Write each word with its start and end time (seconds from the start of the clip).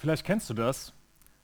Vielleicht 0.00 0.24
kennst 0.24 0.48
du 0.48 0.54
das. 0.54 0.94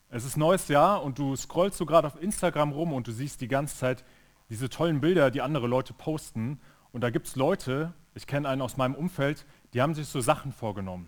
Es 0.09 0.25
ist 0.25 0.39
neues 0.39 0.69
Jahr 0.69 1.03
und 1.03 1.19
du 1.19 1.37
scrollst 1.37 1.77
so 1.77 1.85
gerade 1.85 2.07
auf 2.07 2.23
Instagram 2.23 2.73
rum 2.73 2.95
und 2.95 3.07
du 3.07 3.13
siehst 3.13 3.43
die 3.43 3.49
ganze 3.49 3.77
Zeit 3.77 4.03
diese 4.49 4.71
tollen 4.71 5.03
Bilder, 5.03 5.31
die 5.31 5.43
andere 5.43 5.67
Leute 5.67 5.93
posten. 5.93 6.59
Und 6.91 7.03
da 7.03 7.11
gibt 7.11 7.27
es 7.27 7.37
Leute, 7.37 7.93
ich 8.15 8.27
kenne 8.27 8.49
einen 8.49 8.63
aus 8.63 8.79
meinem 8.79 8.95
Umfeld, 8.95 9.45
die 9.75 9.83
haben 9.83 9.93
sich 9.93 10.09
so 10.09 10.23
Sachen 10.23 10.53
vorgenommen. 10.53 11.07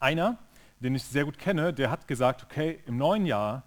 Einer, 0.00 0.36
den 0.80 0.96
ich 0.96 1.04
sehr 1.04 1.24
gut 1.26 1.38
kenne, 1.38 1.72
der 1.72 1.92
hat 1.92 2.08
gesagt, 2.08 2.42
okay, 2.42 2.80
im 2.86 2.96
neuen 2.96 3.24
Jahr 3.24 3.62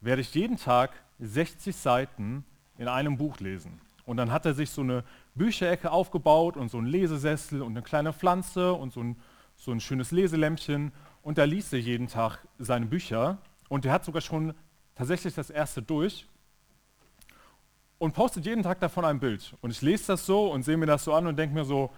werde 0.00 0.22
ich 0.22 0.34
jeden 0.34 0.56
Tag 0.56 0.90
60 1.20 1.76
Seiten 1.76 2.44
in 2.76 2.88
einem 2.88 3.18
Buch 3.18 3.38
lesen. 3.38 3.80
Und 4.04 4.16
dann 4.16 4.32
hat 4.32 4.46
er 4.46 4.54
sich 4.54 4.70
so 4.70 4.80
eine 4.80 5.04
Bücherecke 5.36 5.92
aufgebaut 5.92 6.56
und 6.56 6.72
so 6.72 6.78
einen 6.78 6.88
Lesesessel 6.88 7.62
und 7.62 7.70
eine 7.70 7.82
kleine 7.82 8.12
Pflanze 8.12 8.72
und 8.72 8.92
so 8.92 9.00
ein, 9.00 9.16
so 9.54 9.70
ein 9.70 9.78
schönes 9.78 10.10
Leselämpchen 10.10 10.90
und 11.22 11.38
da 11.38 11.44
liest 11.44 11.72
er 11.72 11.80
jeden 11.80 12.08
Tag 12.08 12.46
seine 12.58 12.86
Bücher 12.86 13.38
und 13.68 13.84
er 13.84 13.92
hat 13.92 14.04
sogar 14.04 14.20
schon 14.20 14.54
tatsächlich 14.94 15.34
das 15.34 15.50
erste 15.50 15.82
durch 15.82 16.26
und 17.98 18.12
postet 18.14 18.44
jeden 18.44 18.62
Tag 18.62 18.80
davon 18.80 19.04
ein 19.04 19.20
Bild. 19.20 19.54
Und 19.60 19.70
ich 19.70 19.80
lese 19.80 20.08
das 20.08 20.26
so 20.26 20.50
und 20.50 20.64
sehe 20.64 20.76
mir 20.76 20.86
das 20.86 21.04
so 21.04 21.14
an 21.14 21.26
und 21.26 21.36
denke 21.36 21.54
mir 21.54 21.64
so, 21.64 21.90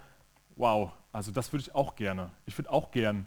wow, 0.55 0.91
also 1.11 1.31
das 1.31 1.51
würde 1.51 1.61
ich 1.61 1.73
auch 1.73 1.95
gerne. 1.95 2.31
Ich 2.45 2.57
würde 2.57 2.71
auch 2.71 2.91
gern 2.91 3.25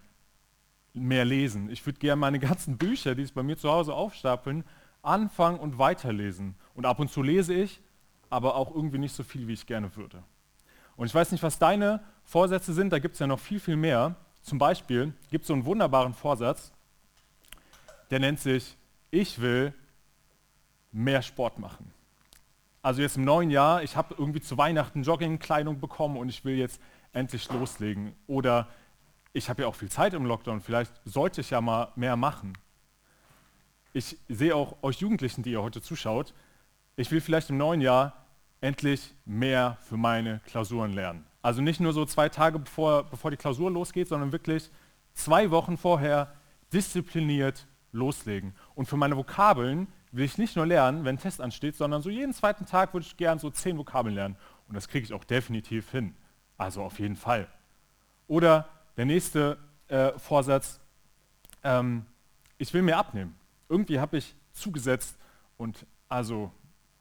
mehr 0.94 1.24
lesen. 1.24 1.70
Ich 1.70 1.84
würde 1.84 1.98
gerne 1.98 2.20
meine 2.20 2.38
ganzen 2.38 2.78
Bücher, 2.78 3.14
die 3.14 3.24
sich 3.24 3.34
bei 3.34 3.42
mir 3.42 3.56
zu 3.56 3.70
Hause 3.70 3.94
aufstapeln, 3.94 4.64
anfangen 5.02 5.58
und 5.58 5.78
weiterlesen. 5.78 6.54
Und 6.74 6.86
ab 6.86 7.00
und 7.00 7.10
zu 7.10 7.22
lese 7.22 7.54
ich, 7.54 7.80
aber 8.30 8.54
auch 8.54 8.74
irgendwie 8.74 8.98
nicht 8.98 9.14
so 9.14 9.22
viel, 9.22 9.48
wie 9.48 9.54
ich 9.54 9.66
gerne 9.66 9.94
würde. 9.96 10.22
Und 10.96 11.06
ich 11.06 11.14
weiß 11.14 11.32
nicht, 11.32 11.42
was 11.42 11.58
deine 11.58 12.00
Vorsätze 12.24 12.72
sind, 12.72 12.92
da 12.92 12.98
gibt 12.98 13.14
es 13.14 13.20
ja 13.20 13.26
noch 13.26 13.40
viel, 13.40 13.60
viel 13.60 13.76
mehr. 13.76 14.16
Zum 14.48 14.58
Beispiel 14.58 15.12
gibt 15.30 15.42
es 15.42 15.48
so 15.48 15.52
einen 15.52 15.66
wunderbaren 15.66 16.14
Vorsatz, 16.14 16.72
der 18.10 18.18
nennt 18.18 18.40
sich, 18.40 18.78
ich 19.10 19.42
will 19.42 19.74
mehr 20.90 21.20
Sport 21.20 21.58
machen. 21.58 21.92
Also 22.80 23.02
jetzt 23.02 23.18
im 23.18 23.26
neuen 23.26 23.50
Jahr, 23.50 23.82
ich 23.82 23.94
habe 23.94 24.14
irgendwie 24.16 24.40
zu 24.40 24.56
Weihnachten 24.56 25.02
Joggingkleidung 25.02 25.80
bekommen 25.80 26.16
und 26.16 26.30
ich 26.30 26.46
will 26.46 26.56
jetzt 26.56 26.80
endlich 27.12 27.46
loslegen. 27.52 28.14
Oder 28.26 28.68
ich 29.34 29.50
habe 29.50 29.60
ja 29.60 29.68
auch 29.68 29.74
viel 29.74 29.90
Zeit 29.90 30.14
im 30.14 30.24
Lockdown, 30.24 30.62
vielleicht 30.62 30.92
sollte 31.04 31.42
ich 31.42 31.50
ja 31.50 31.60
mal 31.60 31.92
mehr 31.94 32.16
machen. 32.16 32.56
Ich 33.92 34.16
sehe 34.30 34.56
auch 34.56 34.82
euch 34.82 34.96
Jugendlichen, 35.00 35.42
die 35.42 35.50
ihr 35.50 35.62
heute 35.62 35.82
zuschaut, 35.82 36.32
ich 36.96 37.10
will 37.10 37.20
vielleicht 37.20 37.50
im 37.50 37.58
neuen 37.58 37.82
Jahr 37.82 38.24
endlich 38.62 39.14
mehr 39.26 39.76
für 39.82 39.98
meine 39.98 40.40
Klausuren 40.46 40.94
lernen. 40.94 41.27
Also 41.42 41.62
nicht 41.62 41.80
nur 41.80 41.92
so 41.92 42.04
zwei 42.04 42.28
Tage 42.28 42.58
bevor, 42.58 43.04
bevor 43.04 43.30
die 43.30 43.36
Klausur 43.36 43.70
losgeht, 43.70 44.08
sondern 44.08 44.32
wirklich 44.32 44.70
zwei 45.14 45.50
Wochen 45.50 45.76
vorher 45.76 46.32
diszipliniert 46.72 47.66
loslegen. 47.92 48.54
Und 48.74 48.86
für 48.86 48.96
meine 48.96 49.16
Vokabeln 49.16 49.88
will 50.12 50.24
ich 50.24 50.38
nicht 50.38 50.56
nur 50.56 50.66
lernen, 50.66 51.04
wenn 51.04 51.16
ein 51.16 51.20
Test 51.20 51.40
ansteht, 51.40 51.76
sondern 51.76 52.02
so 52.02 52.10
jeden 52.10 52.32
zweiten 52.32 52.66
Tag 52.66 52.92
würde 52.92 53.06
ich 53.06 53.16
gern 53.16 53.38
so 53.38 53.50
zehn 53.50 53.78
Vokabeln 53.78 54.14
lernen. 54.14 54.36
Und 54.68 54.74
das 54.74 54.88
kriege 54.88 55.04
ich 55.04 55.12
auch 55.12 55.24
definitiv 55.24 55.90
hin. 55.90 56.14
Also 56.56 56.82
auf 56.82 56.98
jeden 56.98 57.16
Fall. 57.16 57.48
Oder 58.26 58.68
der 58.96 59.06
nächste 59.06 59.58
äh, 59.88 60.12
Vorsatz, 60.18 60.80
ähm, 61.62 62.04
ich 62.58 62.72
will 62.74 62.82
mehr 62.82 62.98
abnehmen. 62.98 63.36
Irgendwie 63.68 64.00
habe 64.00 64.18
ich 64.18 64.34
zugesetzt 64.52 65.16
und 65.56 65.86
also 66.08 66.50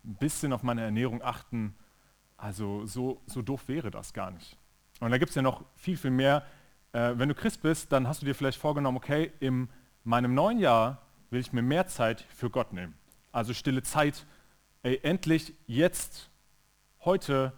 ein 0.06 0.16
bisschen 0.16 0.54
auf 0.54 0.64
meine 0.64 0.82
Ernährung 0.82 1.22
achten, 1.22 1.76
also 2.38 2.86
so, 2.86 3.22
so 3.26 3.42
doof 3.42 3.68
wäre 3.68 3.92
das 3.92 4.14
gar 4.14 4.32
nicht. 4.32 4.58
Und 5.00 5.12
da 5.12 5.18
gibt 5.18 5.30
es 5.30 5.36
ja 5.36 5.42
noch 5.42 5.66
viel, 5.76 5.98
viel 5.98 6.12
mehr. 6.12 6.44
Äh, 6.94 7.14
wenn 7.16 7.30
du 7.30 7.36
Christ 7.36 7.62
bist, 7.62 7.92
dann 7.92 8.08
hast 8.08 8.22
du 8.22 8.26
dir 8.26 8.36
vielleicht 8.36 8.60
vorgenommen, 8.60 8.98
okay, 8.98 9.32
in 9.40 9.70
meinem 10.04 10.34
neuen 10.34 10.60
Jahr 10.60 11.02
will 11.30 11.40
ich 11.40 11.52
mir 11.52 11.62
mehr 11.62 11.88
Zeit 11.88 12.22
für 12.22 12.50
Gott 12.50 12.74
nehmen. 12.74 12.96
Also 13.32 13.54
stille 13.54 13.84
Zeit. 13.84 14.26
Ey, 14.84 15.00
endlich 15.04 15.54
jetzt, 15.66 16.30
heute, 17.04 17.54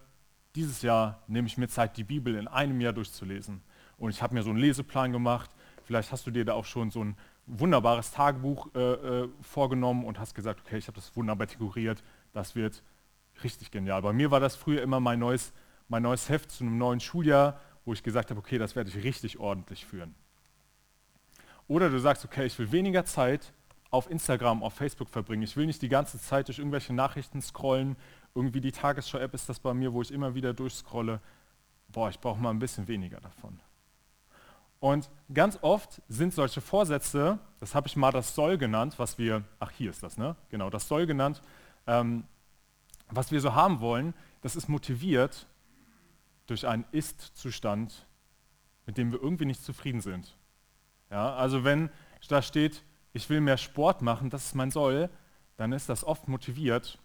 dieses 0.55 0.81
Jahr 0.81 1.21
nehme 1.27 1.47
ich 1.47 1.57
mir 1.57 1.67
Zeit, 1.67 1.97
die 1.97 2.03
Bibel 2.03 2.35
in 2.35 2.47
einem 2.47 2.81
Jahr 2.81 2.93
durchzulesen. 2.93 3.61
Und 3.97 4.09
ich 4.09 4.21
habe 4.21 4.33
mir 4.33 4.43
so 4.43 4.49
einen 4.49 4.59
Leseplan 4.59 5.11
gemacht. 5.11 5.49
Vielleicht 5.83 6.11
hast 6.11 6.25
du 6.25 6.31
dir 6.31 6.45
da 6.45 6.53
auch 6.53 6.65
schon 6.65 6.89
so 6.89 7.03
ein 7.03 7.15
wunderbares 7.45 8.11
Tagebuch 8.11 8.69
äh, 8.75 8.79
äh, 8.79 9.29
vorgenommen 9.41 10.05
und 10.05 10.19
hast 10.19 10.35
gesagt, 10.35 10.61
okay, 10.65 10.77
ich 10.77 10.87
habe 10.87 10.95
das 10.95 11.15
wunderbar 11.15 11.47
dekoriert. 11.47 12.03
Das 12.33 12.55
wird 12.55 12.83
richtig 13.43 13.71
genial. 13.71 14.01
Bei 14.01 14.13
mir 14.13 14.31
war 14.31 14.39
das 14.39 14.55
früher 14.55 14.81
immer 14.81 14.99
mein 14.99 15.19
neues, 15.19 15.53
mein 15.87 16.03
neues 16.03 16.29
Heft 16.29 16.51
zu 16.51 16.63
einem 16.63 16.77
neuen 16.77 16.99
Schuljahr, 16.99 17.59
wo 17.85 17.93
ich 17.93 18.03
gesagt 18.03 18.29
habe, 18.29 18.39
okay, 18.39 18.57
das 18.57 18.75
werde 18.75 18.89
ich 18.89 19.03
richtig 19.03 19.39
ordentlich 19.39 19.85
führen. 19.85 20.15
Oder 21.67 21.89
du 21.89 21.99
sagst, 21.99 22.25
okay, 22.25 22.45
ich 22.45 22.57
will 22.57 22.71
weniger 22.71 23.05
Zeit 23.05 23.53
auf 23.91 24.09
Instagram, 24.09 24.63
auf 24.63 24.73
Facebook 24.73 25.09
verbringen. 25.09 25.43
Ich 25.43 25.57
will 25.57 25.65
nicht 25.65 25.81
die 25.81 25.89
ganze 25.89 26.19
Zeit 26.19 26.47
durch 26.47 26.59
irgendwelche 26.59 26.93
Nachrichten 26.93 27.41
scrollen. 27.41 27.95
Irgendwie 28.35 28.61
die 28.61 28.71
Tagesschau-App 28.71 29.33
ist 29.33 29.49
das 29.49 29.59
bei 29.59 29.73
mir, 29.73 29.93
wo 29.93 30.01
ich 30.01 30.11
immer 30.11 30.35
wieder 30.35 30.53
durchscrolle. 30.53 31.21
Boah, 31.87 32.09
ich 32.09 32.19
brauche 32.19 32.39
mal 32.39 32.51
ein 32.51 32.59
bisschen 32.59 32.87
weniger 32.87 33.19
davon. 33.19 33.59
Und 34.79 35.09
ganz 35.33 35.59
oft 35.61 36.01
sind 36.07 36.33
solche 36.33 36.61
Vorsätze, 36.61 37.39
das 37.59 37.75
habe 37.75 37.87
ich 37.87 37.95
mal 37.95 38.11
das 38.11 38.33
Soll 38.33 38.57
genannt, 38.57 38.95
was 38.97 39.17
wir, 39.17 39.43
ach 39.59 39.71
hier 39.71 39.89
ist 39.89 40.03
das, 40.03 40.17
ne? 40.17 40.35
Genau, 40.49 40.69
das 40.69 40.87
Soll 40.87 41.05
genannt, 41.05 41.41
ähm, 41.85 42.23
was 43.09 43.31
wir 43.31 43.41
so 43.41 43.55
haben 43.55 43.79
wollen, 43.79 44.13
das 44.41 44.55
ist 44.55 44.69
motiviert 44.69 45.47
durch 46.45 46.67
einen 46.67 46.85
Ist-Zustand, 46.91 48.07
mit 48.85 48.97
dem 48.97 49.11
wir 49.11 49.21
irgendwie 49.21 49.45
nicht 49.45 49.63
zufrieden 49.63 50.01
sind. 50.01 50.37
Ja, 51.09 51.35
also 51.35 51.63
wenn 51.63 51.89
da 52.27 52.41
steht, 52.41 52.83
ich 53.13 53.29
will 53.29 53.41
mehr 53.41 53.57
Sport 53.57 54.01
machen, 54.01 54.29
das 54.29 54.45
ist 54.45 54.55
mein 54.55 54.71
Soll, 54.71 55.09
dann 55.57 55.71
ist 55.71 55.89
das 55.89 56.03
oft 56.03 56.27
motiviert. 56.27 56.99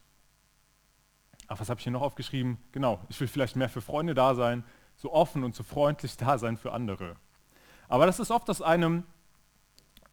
Ach, 1.46 1.60
was 1.60 1.68
habe 1.68 1.78
ich 1.78 1.84
hier 1.84 1.92
noch 1.92 2.02
aufgeschrieben? 2.02 2.58
Genau, 2.72 3.00
ich 3.08 3.20
will 3.20 3.28
vielleicht 3.28 3.56
mehr 3.56 3.68
für 3.68 3.80
Freunde 3.80 4.14
da 4.14 4.34
sein, 4.34 4.64
so 4.96 5.12
offen 5.12 5.44
und 5.44 5.54
so 5.54 5.62
freundlich 5.62 6.16
da 6.18 6.38
sein 6.38 6.56
für 6.56 6.72
andere. 6.72 7.16
Aber 7.88 8.06
das 8.06 8.20
ist 8.20 8.30
oft 8.30 8.48
aus 8.50 8.62
einem 8.62 9.04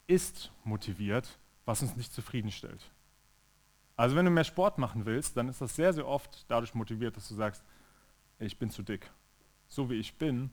Ist 0.06 0.52
motiviert, 0.64 1.38
was 1.64 1.82
uns 1.82 1.96
nicht 1.96 2.12
zufriedenstellt. 2.12 2.90
Also 3.96 4.16
wenn 4.16 4.24
du 4.24 4.30
mehr 4.30 4.44
Sport 4.44 4.78
machen 4.78 5.04
willst, 5.04 5.36
dann 5.36 5.48
ist 5.48 5.60
das 5.60 5.76
sehr, 5.76 5.92
sehr 5.92 6.06
oft 6.06 6.44
dadurch 6.48 6.74
motiviert, 6.74 7.16
dass 7.16 7.28
du 7.28 7.34
sagst, 7.34 7.62
ich 8.38 8.58
bin 8.58 8.70
zu 8.70 8.82
dick. 8.82 9.10
So 9.68 9.90
wie 9.90 9.94
ich 9.94 10.18
bin, 10.18 10.50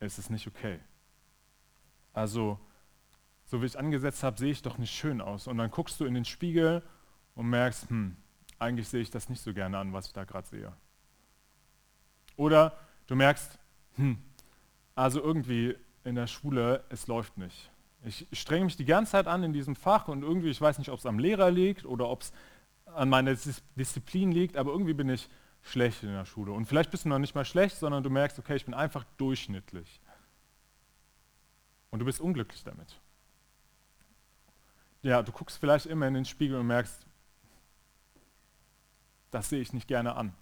ist 0.00 0.18
es 0.18 0.30
nicht 0.30 0.46
okay. 0.46 0.78
Also, 2.12 2.58
so 3.44 3.60
wie 3.60 3.66
ich 3.66 3.78
angesetzt 3.78 4.22
habe, 4.22 4.38
sehe 4.38 4.52
ich 4.52 4.62
doch 4.62 4.78
nicht 4.78 4.94
schön 4.94 5.20
aus. 5.20 5.46
Und 5.46 5.58
dann 5.58 5.70
guckst 5.70 5.98
du 6.00 6.04
in 6.04 6.14
den 6.14 6.24
Spiegel 6.24 6.82
und 7.34 7.48
merkst, 7.48 7.90
hm, 7.90 8.16
eigentlich 8.58 8.88
sehe 8.88 9.00
ich 9.00 9.10
das 9.10 9.28
nicht 9.28 9.42
so 9.42 9.52
gerne 9.52 9.78
an, 9.78 9.92
was 9.92 10.06
ich 10.06 10.12
da 10.12 10.24
gerade 10.24 10.46
sehe. 10.46 10.72
Oder 12.36 12.78
du 13.06 13.16
merkst, 13.16 13.58
hm, 13.96 14.18
also 14.94 15.20
irgendwie 15.20 15.76
in 16.04 16.14
der 16.14 16.26
Schule, 16.26 16.84
es 16.88 17.06
läuft 17.06 17.36
nicht. 17.36 17.70
Ich 18.04 18.26
strenge 18.32 18.66
mich 18.66 18.76
die 18.76 18.84
ganze 18.84 19.12
Zeit 19.12 19.26
an 19.26 19.42
in 19.42 19.52
diesem 19.52 19.76
Fach 19.76 20.08
und 20.08 20.22
irgendwie, 20.22 20.50
ich 20.50 20.60
weiß 20.60 20.78
nicht, 20.78 20.90
ob 20.90 20.98
es 20.98 21.06
am 21.06 21.18
Lehrer 21.18 21.50
liegt 21.50 21.86
oder 21.86 22.08
ob 22.08 22.22
es 22.22 22.32
an 22.86 23.08
meiner 23.08 23.34
Disziplin 23.76 24.30
liegt, 24.30 24.56
aber 24.56 24.72
irgendwie 24.72 24.92
bin 24.92 25.08
ich 25.08 25.28
schlecht 25.62 26.02
in 26.02 26.10
der 26.10 26.26
Schule. 26.26 26.52
Und 26.52 26.66
vielleicht 26.66 26.90
bist 26.90 27.06
du 27.06 27.08
noch 27.08 27.18
nicht 27.18 27.34
mal 27.34 27.44
schlecht, 27.44 27.76
sondern 27.76 28.02
du 28.02 28.10
merkst, 28.10 28.38
okay, 28.38 28.56
ich 28.56 28.66
bin 28.66 28.74
einfach 28.74 29.04
durchschnittlich. 29.16 30.00
Und 31.90 32.00
du 32.00 32.04
bist 32.04 32.20
unglücklich 32.20 32.62
damit. 32.62 33.00
Ja, 35.02 35.22
du 35.22 35.32
guckst 35.32 35.58
vielleicht 35.58 35.86
immer 35.86 36.06
in 36.06 36.14
den 36.14 36.24
Spiegel 36.24 36.58
und 36.58 36.66
merkst, 36.66 37.06
das 39.30 39.48
sehe 39.48 39.60
ich 39.60 39.72
nicht 39.72 39.88
gerne 39.88 40.14
an. 40.14 40.34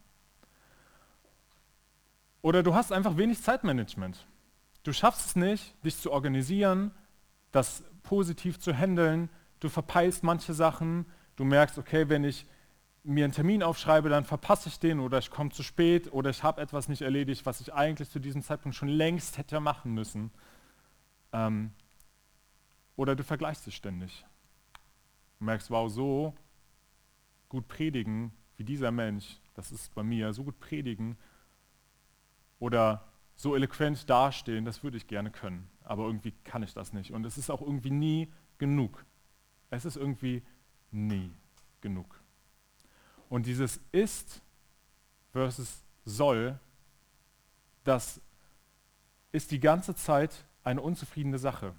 Oder 2.43 2.63
du 2.63 2.75
hast 2.75 2.93
einfach 2.93 3.17
wenig 3.17 3.41
Zeitmanagement. 3.41 4.27
Du 4.83 4.93
schaffst 4.93 5.27
es 5.27 5.37
nicht, 5.37 5.75
dich 5.85 5.97
zu 5.97 6.11
organisieren, 6.11 6.91
das 7.53 7.85
positiv 8.03 8.59
zu 8.59 8.77
handeln. 8.77 9.29
Du 9.61 9.69
verpeilst 9.69 10.25
manche 10.25 10.55
Sachen. 10.55 11.07
Du 11.37 11.45
merkst, 11.45 11.79
okay, 11.79 12.09
wenn 12.09 12.25
ich 12.25 12.47
mir 13.05 13.25
einen 13.25 13.33
Termin 13.33 13.63
aufschreibe, 13.63 14.09
dann 14.09 14.25
verpasse 14.25 14.69
ich 14.69 14.79
den 14.79 15.01
oder 15.01 15.19
ich 15.19 15.31
komme 15.31 15.51
zu 15.51 15.63
spät 15.63 16.13
oder 16.13 16.31
ich 16.31 16.43
habe 16.43 16.61
etwas 16.61 16.89
nicht 16.89 17.03
erledigt, 17.03 17.47
was 17.47 17.61
ich 17.61 17.73
eigentlich 17.73 18.11
zu 18.11 18.21
diesem 18.21 18.43
Zeitpunkt 18.43 18.77
schon 18.77 18.89
längst 18.89 19.39
hätte 19.39 19.61
machen 19.61 19.93
müssen. 19.93 20.31
Ähm, 21.33 21.73
oder 22.97 23.17
du 23.17 23.25
vergleichst 23.25 23.67
dich 23.67 23.77
ständig. 23.77 24.25
Du 25.39 25.45
merkst, 25.47 25.71
wow, 25.71 25.91
so 25.91 26.35
gut 27.49 27.67
predigen 27.69 28.33
wie 28.57 28.65
dieser 28.65 28.93
Mensch, 28.93 29.41
das 29.55 29.73
ist 29.73 29.95
bei 29.95 30.03
mir, 30.03 30.33
so 30.33 30.45
gut 30.45 30.61
predigen 30.61 31.17
oder 32.61 33.09
so 33.35 33.57
eloquent 33.57 34.09
dastehen, 34.09 34.65
das 34.65 34.85
würde 34.85 34.97
ich 34.97 35.09
gerne 35.09 35.31
können 35.31 35.72
aber 35.85 36.07
irgendwie 36.07 36.33
kann 36.45 36.63
ich 36.63 36.75
das 36.75 36.93
nicht. 36.93 37.13
Und 37.13 37.25
es 37.25 37.39
ist 37.39 37.51
auch 37.51 37.61
irgendwie 37.61 37.91
nie 37.91 38.33
genug. 38.59 39.05
Es 39.71 39.85
ist 39.85 39.97
irgendwie 39.97 40.43
nie 40.91 41.31
genug. 41.81 42.21
Und 43.29 43.47
dieses 43.47 43.81
ist 43.93 44.43
versus 45.33 45.83
soll, 46.05 46.59
das 47.85 48.21
ist 49.33 49.51
die 49.51 49.61
ganze 49.61 49.95
Zeit 49.95 50.45
eine 50.63 50.81
unzufriedene 50.81 51.39
Sache. 51.39 51.75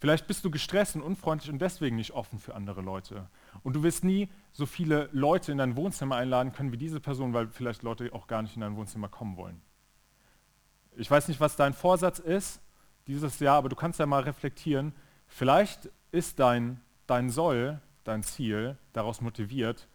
Vielleicht 0.00 0.26
bist 0.26 0.44
du 0.44 0.50
gestresst 0.50 0.96
und 0.96 1.02
unfreundlich 1.02 1.50
und 1.50 1.60
deswegen 1.60 1.96
nicht 1.96 2.10
offen 2.10 2.38
für 2.38 2.54
andere 2.54 2.82
Leute. 2.82 3.28
Und 3.62 3.74
du 3.74 3.82
wirst 3.82 4.04
nie 4.04 4.28
so 4.52 4.66
viele 4.66 5.08
Leute 5.12 5.52
in 5.52 5.58
dein 5.58 5.76
Wohnzimmer 5.76 6.16
einladen 6.16 6.52
können 6.52 6.72
wie 6.72 6.76
diese 6.76 7.00
Person, 7.00 7.32
weil 7.32 7.48
vielleicht 7.48 7.82
Leute 7.82 8.12
auch 8.12 8.26
gar 8.26 8.42
nicht 8.42 8.54
in 8.54 8.60
dein 8.60 8.76
Wohnzimmer 8.76 9.08
kommen 9.08 9.36
wollen. 9.36 9.62
Ich 10.96 11.10
weiß 11.10 11.28
nicht, 11.28 11.40
was 11.40 11.56
dein 11.56 11.74
Vorsatz 11.74 12.18
ist 12.18 12.60
dieses 13.06 13.38
Jahr, 13.40 13.56
aber 13.56 13.68
du 13.68 13.76
kannst 13.76 13.98
ja 13.98 14.06
mal 14.06 14.22
reflektieren. 14.22 14.94
Vielleicht 15.26 15.90
ist 16.12 16.38
dein, 16.38 16.80
dein 17.06 17.30
Soll, 17.30 17.80
dein 18.04 18.22
Ziel 18.22 18.78
daraus 18.92 19.20
motiviert, 19.20 19.88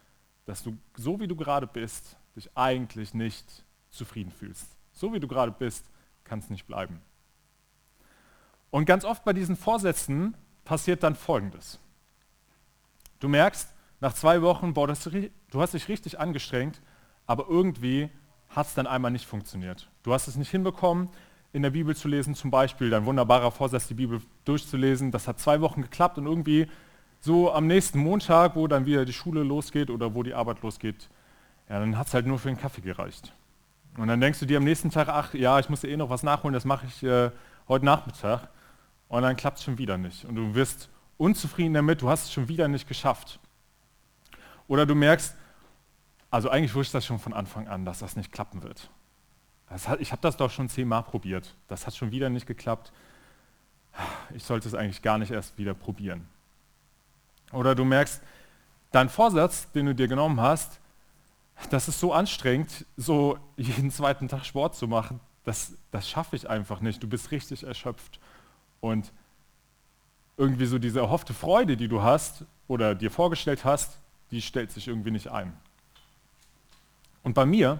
dass 0.45 0.63
du 0.63 0.77
so 0.95 1.19
wie 1.19 1.27
du 1.27 1.35
gerade 1.35 1.67
bist, 1.67 2.17
dich 2.35 2.49
eigentlich 2.55 3.13
nicht 3.13 3.63
zufrieden 3.89 4.31
fühlst. 4.31 4.75
So 4.91 5.13
wie 5.13 5.19
du 5.19 5.27
gerade 5.27 5.51
bist, 5.51 5.85
kann 6.23 6.39
es 6.39 6.49
nicht 6.49 6.67
bleiben. 6.67 7.01
Und 8.71 8.85
ganz 8.85 9.05
oft 9.05 9.23
bei 9.23 9.33
diesen 9.33 9.55
Vorsätzen 9.55 10.35
passiert 10.63 11.03
dann 11.03 11.15
Folgendes. 11.15 11.79
Du 13.19 13.27
merkst, 13.27 13.73
nach 13.99 14.13
zwei 14.13 14.41
Wochen, 14.41 14.73
boah, 14.73 14.87
das, 14.87 15.03
du 15.03 15.61
hast 15.61 15.73
dich 15.73 15.87
richtig 15.87 16.19
angestrengt, 16.19 16.81
aber 17.25 17.47
irgendwie 17.49 18.09
hat 18.49 18.67
es 18.67 18.73
dann 18.73 18.87
einmal 18.87 19.11
nicht 19.11 19.25
funktioniert. 19.25 19.89
Du 20.03 20.13
hast 20.13 20.27
es 20.27 20.35
nicht 20.35 20.51
hinbekommen, 20.51 21.09
in 21.51 21.63
der 21.63 21.71
Bibel 21.71 21.95
zu 21.95 22.07
lesen, 22.07 22.35
zum 22.35 22.51
Beispiel 22.51 22.89
dein 22.89 23.05
wunderbarer 23.05 23.51
Vorsatz, 23.51 23.87
die 23.87 23.95
Bibel 23.95 24.21
durchzulesen. 24.45 25.11
Das 25.11 25.27
hat 25.27 25.39
zwei 25.39 25.61
Wochen 25.61 25.81
geklappt 25.81 26.17
und 26.17 26.25
irgendwie 26.25 26.67
so 27.19 27.51
am 27.51 27.67
nächsten 27.67 27.99
Montag, 27.99 28.55
wo 28.55 28.67
dann 28.67 28.85
wieder 28.85 29.05
die 29.05 29.13
Schule 29.13 29.43
losgeht 29.43 29.89
oder 29.89 30.13
wo 30.13 30.23
die 30.23 30.33
Arbeit 30.33 30.61
losgeht, 30.61 31.09
ja, 31.67 31.79
dann 31.79 31.97
hat 31.97 32.07
es 32.07 32.13
halt 32.13 32.25
nur 32.25 32.39
für 32.39 32.47
den 32.49 32.57
Kaffee 32.57 32.81
gereicht. 32.81 33.33
Und 33.97 34.07
dann 34.07 34.21
denkst 34.21 34.39
du 34.39 34.45
dir 34.45 34.57
am 34.57 34.63
nächsten 34.63 34.91
Tag, 34.91 35.09
ach 35.09 35.33
ja, 35.33 35.59
ich 35.59 35.69
muss 35.69 35.83
eh 35.83 35.97
noch 35.97 36.09
was 36.09 36.23
nachholen, 36.23 36.53
das 36.53 36.65
mache 36.65 36.85
ich 36.85 37.03
äh, 37.03 37.31
heute 37.67 37.85
Nachmittag. 37.85 38.49
Und 39.07 39.23
dann 39.23 39.35
klappt 39.35 39.57
es 39.57 39.63
schon 39.63 39.77
wieder 39.77 39.97
nicht. 39.97 40.25
Und 40.25 40.35
du 40.35 40.53
wirst 40.53 40.89
unzufrieden 41.17 41.73
damit, 41.73 42.01
du 42.01 42.09
hast 42.09 42.25
es 42.25 42.33
schon 42.33 42.47
wieder 42.47 42.67
nicht 42.67 42.87
geschafft. 42.87 43.39
Oder 44.67 44.85
du 44.85 44.95
merkst, 44.95 45.35
also 46.31 46.49
eigentlich 46.49 46.75
wusste 46.75 46.97
ich 46.97 47.01
das 47.01 47.05
schon 47.05 47.19
von 47.19 47.33
Anfang 47.33 47.67
an, 47.67 47.85
dass 47.85 47.99
das 47.99 48.15
nicht 48.15 48.31
klappen 48.31 48.63
wird. 48.63 48.89
Hat, 49.69 49.99
ich 49.99 50.11
habe 50.11 50.21
das 50.21 50.37
doch 50.37 50.51
schon 50.51 50.69
zehnmal 50.69 51.03
probiert. 51.03 51.55
Das 51.67 51.85
hat 51.85 51.95
schon 51.95 52.11
wieder 52.11 52.29
nicht 52.29 52.47
geklappt. 52.47 52.91
Ich 54.33 54.43
sollte 54.43 54.67
es 54.67 54.73
eigentlich 54.73 55.01
gar 55.01 55.17
nicht 55.17 55.31
erst 55.31 55.57
wieder 55.57 55.73
probieren. 55.73 56.27
Oder 57.51 57.75
du 57.75 57.85
merkst, 57.85 58.21
dein 58.91 59.09
Vorsatz, 59.09 59.71
den 59.71 59.87
du 59.87 59.95
dir 59.95 60.07
genommen 60.07 60.39
hast, 60.39 60.79
das 61.69 61.87
ist 61.87 61.99
so 61.99 62.13
anstrengend, 62.13 62.85
so 62.95 63.37
jeden 63.57 63.91
zweiten 63.91 64.27
Tag 64.27 64.45
Sport 64.45 64.75
zu 64.75 64.87
machen, 64.87 65.19
das, 65.43 65.73
das 65.91 66.07
schaffe 66.09 66.35
ich 66.35 66.49
einfach 66.49 66.79
nicht. 66.79 67.01
Du 67.01 67.07
bist 67.07 67.31
richtig 67.31 67.63
erschöpft. 67.63 68.19
Und 68.81 69.11
irgendwie 70.37 70.65
so 70.65 70.79
diese 70.79 70.99
erhoffte 70.99 71.33
Freude, 71.33 71.75
die 71.75 71.87
du 71.87 72.01
hast 72.01 72.45
oder 72.67 72.95
dir 72.95 73.11
vorgestellt 73.11 73.65
hast, 73.65 73.97
die 74.31 74.41
stellt 74.41 74.71
sich 74.71 74.87
irgendwie 74.87 75.11
nicht 75.11 75.27
ein. 75.27 75.53
Und 77.23 77.33
bei 77.33 77.45
mir, 77.45 77.79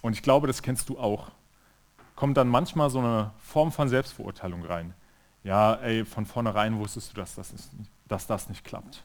und 0.00 0.12
ich 0.14 0.22
glaube, 0.22 0.46
das 0.46 0.62
kennst 0.62 0.88
du 0.88 0.98
auch, 0.98 1.30
kommt 2.16 2.36
dann 2.36 2.48
manchmal 2.48 2.90
so 2.90 2.98
eine 2.98 3.30
Form 3.38 3.72
von 3.72 3.88
Selbstverurteilung 3.88 4.64
rein. 4.64 4.94
Ja, 5.44 5.74
ey, 5.74 6.04
von 6.04 6.24
vornherein 6.24 6.78
wusstest 6.78 7.10
du, 7.10 7.16
dass 7.16 7.34
das, 7.34 7.52
nicht, 7.52 7.68
dass 8.06 8.26
das 8.26 8.48
nicht 8.48 8.64
klappt. 8.64 9.02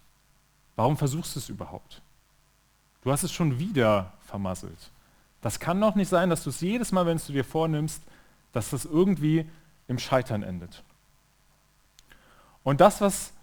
Warum 0.76 0.98
versuchst 0.98 1.36
du 1.36 1.40
es 1.40 1.50
überhaupt? 1.50 2.02
Du 3.02 3.12
hast 3.12 3.24
es 3.24 3.32
schon 3.32 3.58
wieder 3.58 4.14
vermasselt. 4.22 4.92
Das 5.42 5.60
kann 5.60 5.80
doch 5.82 5.96
nicht 5.96 6.10
sein, 6.10 6.30
dass 6.30 6.44
du 6.44 6.50
es 6.50 6.62
jedes 6.62 6.92
Mal, 6.92 7.06
wenn 7.06 7.18
du 7.18 7.34
dir 7.34 7.44
vornimmst, 7.44 8.04
dass 8.54 8.70
das 8.70 8.86
irgendwie 8.86 9.50
im 9.88 9.98
Scheitern 9.98 10.44
endet. 10.44 10.84
Und 12.64 12.82
das, 12.82 13.02
was 13.02 13.34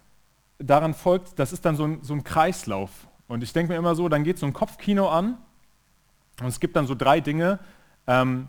daran 0.59 0.94
folgt, 0.94 1.38
das 1.38 1.53
ist 1.53 1.65
dann 1.65 1.76
so 1.76 1.85
ein, 1.85 2.03
so 2.03 2.15
ein 2.15 2.25
Kreislauf. 2.25 2.91
Und 3.26 3.43
ich 3.43 3.53
denke 3.53 3.73
mir 3.73 3.79
immer 3.79 3.94
so, 3.94 4.09
dann 4.09 4.23
geht 4.23 4.38
so 4.38 4.47
ein 4.47 4.53
Kopfkino 4.53 5.09
an 5.09 5.38
und 6.40 6.48
es 6.48 6.60
gibt 6.60 6.76
dann 6.76 6.86
so 6.86 6.94
drei 6.94 7.20
Dinge, 7.20 7.58
ähm, 8.06 8.48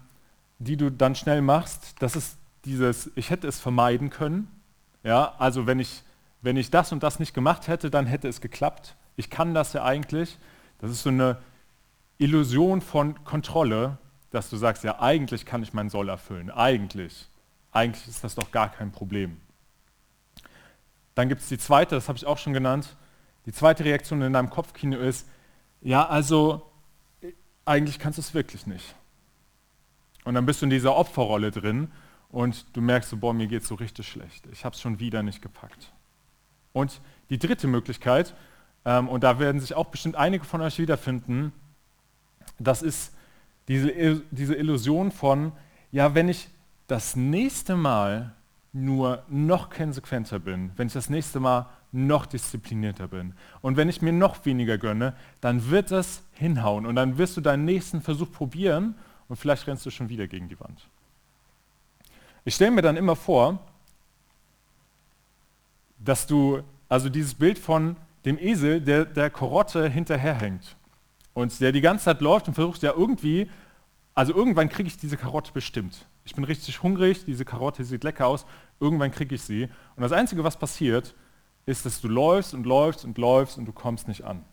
die 0.60 0.78
du 0.78 0.90
dann 0.90 1.16
schnell 1.16 1.42
machst. 1.42 1.96
Das 2.00 2.16
ist 2.16 2.38
dieses, 2.66 3.12
ich 3.16 3.30
hätte 3.30 3.48
es 3.48 3.60
vermeiden 3.60 4.10
können. 4.10 4.48
Ja, 5.04 5.36
also 5.38 5.68
wenn 5.68 5.80
ich, 5.80 6.04
wenn 6.42 6.58
ich 6.58 6.72
das 6.72 6.92
und 6.92 7.04
das 7.04 7.20
nicht 7.20 7.34
gemacht 7.34 7.68
hätte, 7.68 7.92
dann 7.92 8.08
hätte 8.08 8.28
es 8.28 8.42
geklappt. 8.42 8.96
Ich 9.16 9.30
kann 9.30 9.54
das 9.54 9.74
ja 9.74 9.84
eigentlich. 9.84 10.38
Das 10.80 10.90
ist 10.90 11.04
so 11.04 11.10
eine 11.10 11.38
Illusion 12.18 12.82
von 12.82 13.24
Kontrolle, 13.24 13.98
dass 14.32 14.50
du 14.50 14.58
sagst, 14.58 14.84
ja, 14.84 15.00
eigentlich 15.00 15.46
kann 15.46 15.64
ich 15.64 15.74
meinen 15.74 15.90
Soll 15.90 16.10
erfüllen. 16.10 16.50
Eigentlich. 16.50 17.30
Eigentlich 17.72 18.08
ist 18.08 18.24
das 18.24 18.36
doch 18.36 18.52
gar 18.52 18.70
kein 18.70 18.92
Problem. 18.92 19.40
Dann 21.14 21.30
gibt 21.30 21.42
es 21.42 21.48
die 21.48 21.58
zweite, 21.58 21.96
das 21.96 22.10
habe 22.10 22.18
ich 22.18 22.26
auch 22.26 22.38
schon 22.38 22.54
genannt. 22.54 22.96
Die 23.46 23.52
zweite 23.52 23.86
Reaktion 23.86 24.22
in 24.22 24.34
deinem 24.34 24.50
Kopfkino 24.50 24.98
ist, 24.98 25.28
ja, 25.82 26.06
also 26.08 26.70
eigentlich 27.66 28.00
kannst 28.00 28.18
du 28.18 28.22
es 28.22 28.34
wirklich 28.34 28.68
nicht. 28.68 28.96
Und 30.24 30.36
dann 30.36 30.46
bist 30.46 30.62
du 30.62 30.66
in 30.66 30.70
dieser 30.70 30.96
Opferrolle 30.96 31.52
drin 31.52 31.92
und 32.30 32.66
du 32.74 32.82
merkst 32.82 33.10
so, 33.10 33.18
boah, 33.18 33.34
mir 33.34 33.48
geht 33.48 33.64
es 33.64 33.68
so 33.68 33.76
richtig 33.76 34.08
schlecht. 34.08 34.46
Ich 34.52 34.66
habe 34.66 34.74
es 34.76 34.82
schon 34.82 35.00
wieder 35.00 35.24
nicht 35.24 35.42
gepackt. 35.42 35.92
Und 36.74 37.02
die 37.30 37.38
dritte 37.38 37.68
Möglichkeit, 37.68 38.36
ähm, 38.86 39.08
und 39.08 39.24
da 39.24 39.40
werden 39.40 39.62
sich 39.62 39.74
auch 39.76 39.86
bestimmt 39.86 40.16
einige 40.16 40.46
von 40.46 40.62
euch 40.62 40.78
wiederfinden, 40.80 41.52
das 42.60 42.82
ist 42.82 43.14
diese, 43.68 44.22
diese 44.32 44.56
Illusion 44.56 45.12
von, 45.12 45.52
ja, 45.92 46.14
wenn 46.14 46.30
ich 46.30 46.50
das 46.88 47.16
nächste 47.16 47.76
Mal 47.76 48.34
nur 48.74 49.24
noch 49.30 49.70
konsequenter 49.70 50.40
bin, 50.40 50.72
wenn 50.76 50.88
ich 50.88 50.94
das 50.94 51.10
nächste 51.10 51.40
Mal 51.40 51.68
noch 51.96 52.26
disziplinierter 52.26 53.08
bin 53.08 53.34
und 53.62 53.78
wenn 53.78 53.90
ich 53.90 54.02
mir 54.02 54.14
noch 54.14 54.46
weniger 54.46 54.78
gönne, 54.78 55.16
dann 55.42 55.70
wird 55.70 55.92
es 55.92 56.24
hinhauen 56.34 56.86
und 56.86 56.96
dann 56.96 57.18
wirst 57.18 57.38
du 57.38 57.42
deinen 57.42 57.66
nächsten 57.66 58.02
Versuch 58.02 58.32
probieren 58.32 58.96
und 59.28 59.38
vielleicht 59.38 59.66
rennst 59.68 59.86
du 59.86 59.90
schon 59.90 60.10
wieder 60.10 60.28
gegen 60.28 60.50
die 60.50 60.60
Wand. 60.60 60.88
Ich 62.44 62.56
stelle 62.56 62.72
mir 62.72 62.82
dann 62.82 62.98
immer 62.98 63.16
vor, 63.16 63.60
dass 65.98 66.28
du, 66.28 66.62
also 66.90 67.10
dieses 67.10 67.34
Bild 67.34 67.58
von 67.58 67.96
dem 68.26 68.38
Esel, 68.38 68.82
der 68.82 69.06
der 69.06 69.30
Karotte 69.30 69.90
hinterherhängt 69.90 70.76
und 71.34 71.60
der 71.60 71.72
die 71.72 71.82
ganze 71.82 72.06
Zeit 72.06 72.22
läuft 72.22 72.48
und 72.48 72.54
versucht 72.54 72.84
ja 72.84 72.94
irgendwie, 72.96 73.50
also 74.14 74.34
irgendwann 74.34 74.70
kriege 74.70 74.88
ich 74.88 74.98
diese 74.98 75.18
Karotte 75.18 75.52
bestimmt. 75.52 76.06
Ich 76.24 76.34
bin 76.34 76.44
richtig 76.44 76.82
hungrig, 76.82 77.26
diese 77.26 77.46
Karotte 77.46 77.84
sieht 77.84 78.04
lecker 78.04 78.28
aus, 78.28 78.46
irgendwann 78.80 79.12
kriege 79.12 79.36
ich 79.36 79.42
sie. 79.44 79.64
Und 79.96 80.02
das 80.02 80.12
Einzige, 80.12 80.44
was 80.44 80.58
passiert, 80.58 81.14
ist, 81.66 81.86
dass 81.86 82.02
du 82.02 82.08
läufst 82.08 82.54
und 82.54 82.66
läufst 82.66 83.06
und 83.06 83.18
läufst 83.18 83.58
und 83.58 83.66
du 83.66 83.72
kommst 83.72 84.08
nicht 84.08 84.24
an. 84.24 84.44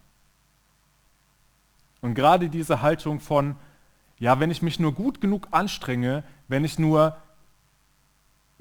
Und 2.00 2.14
gerade 2.14 2.48
diese 2.48 2.82
Haltung 2.82 3.20
von, 3.20 3.56
ja, 4.18 4.40
wenn 4.40 4.50
ich 4.50 4.62
mich 4.62 4.80
nur 4.80 4.92
gut 4.92 5.20
genug 5.20 5.48
anstrenge, 5.50 6.24
wenn 6.48 6.64
ich 6.64 6.78
nur 6.78 7.16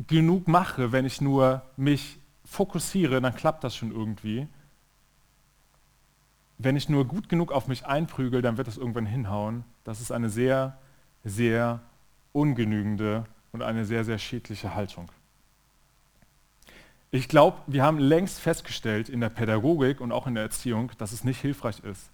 genug 0.08 0.48
mache, 0.48 0.92
wenn 0.92 1.06
ich 1.06 1.22
nur 1.22 1.62
mich 1.78 2.20
fokussiere, 2.46 3.22
dann 3.22 3.36
klappt 3.36 3.64
das 3.64 3.76
schon 3.76 3.92
irgendwie. 3.92 4.48
Wenn 6.58 6.76
ich 6.76 6.90
nur 6.90 7.06
gut 7.06 7.30
genug 7.30 7.52
auf 7.52 7.68
mich 7.68 7.86
einprügel, 7.86 8.42
dann 8.42 8.58
wird 8.58 8.68
das 8.68 8.78
irgendwann 8.78 9.06
hinhauen. 9.06 9.64
Das 9.84 10.02
ist 10.02 10.12
eine 10.12 10.30
sehr, 10.30 10.78
sehr 11.24 11.82
ungenügende 12.34 13.26
und 13.52 13.62
eine 13.62 13.86
sehr, 13.86 14.04
sehr 14.04 14.20
schädliche 14.20 14.76
Haltung. 14.76 15.12
Ich 17.14 17.28
glaube, 17.28 17.58
wir 17.68 17.84
haben 17.84 18.00
längst 18.00 18.40
festgestellt 18.40 19.10
in 19.10 19.20
der 19.20 19.28
Pädagogik 19.28 20.00
und 20.00 20.14
auch 20.14 20.28
in 20.28 20.36
der 20.36 20.44
Erziehung, 20.44 20.92
dass 20.98 21.12
es 21.12 21.26
nicht 21.26 21.42
hilfreich 21.42 21.82
ist, 21.82 22.10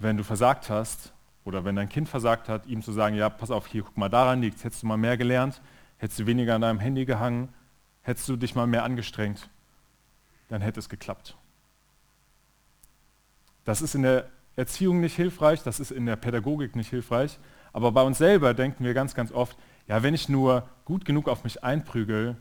wenn 0.00 0.16
du 0.16 0.24
versagt 0.24 0.68
hast 0.68 1.12
oder 1.44 1.64
wenn 1.64 1.76
dein 1.76 1.88
Kind 1.88 2.08
versagt 2.08 2.48
hat, 2.48 2.66
ihm 2.66 2.82
zu 2.82 2.90
sagen, 2.90 3.14
ja, 3.14 3.30
pass 3.30 3.52
auf, 3.52 3.68
hier, 3.68 3.84
guck 3.84 3.96
mal, 3.96 4.08
daran 4.08 4.42
liegt, 4.42 4.64
hättest 4.64 4.82
du 4.82 4.88
mal 4.88 4.96
mehr 4.96 5.16
gelernt, 5.16 5.62
hättest 5.98 6.18
du 6.18 6.26
weniger 6.26 6.56
an 6.56 6.62
deinem 6.62 6.80
Handy 6.80 7.04
gehangen, 7.04 7.48
hättest 8.02 8.28
du 8.28 8.36
dich 8.36 8.56
mal 8.56 8.66
mehr 8.66 8.82
angestrengt, 8.82 9.48
dann 10.48 10.60
hätte 10.60 10.80
es 10.80 10.88
geklappt. 10.88 11.36
Das 13.64 13.80
ist 13.80 13.94
in 13.94 14.02
der 14.02 14.28
Erziehung 14.56 15.00
nicht 15.00 15.14
hilfreich, 15.14 15.62
das 15.62 15.78
ist 15.78 15.92
in 15.92 16.06
der 16.06 16.16
Pädagogik 16.16 16.74
nicht 16.74 16.90
hilfreich, 16.90 17.38
aber 17.72 17.92
bei 17.92 18.02
uns 18.02 18.18
selber 18.18 18.54
denken 18.54 18.84
wir 18.84 18.92
ganz, 18.92 19.14
ganz 19.14 19.30
oft, 19.30 19.56
ja, 19.86 20.02
wenn 20.02 20.14
ich 20.14 20.28
nur 20.28 20.68
gut 20.84 21.04
genug 21.04 21.28
auf 21.28 21.44
mich 21.44 21.62
einprügel, 21.62 22.36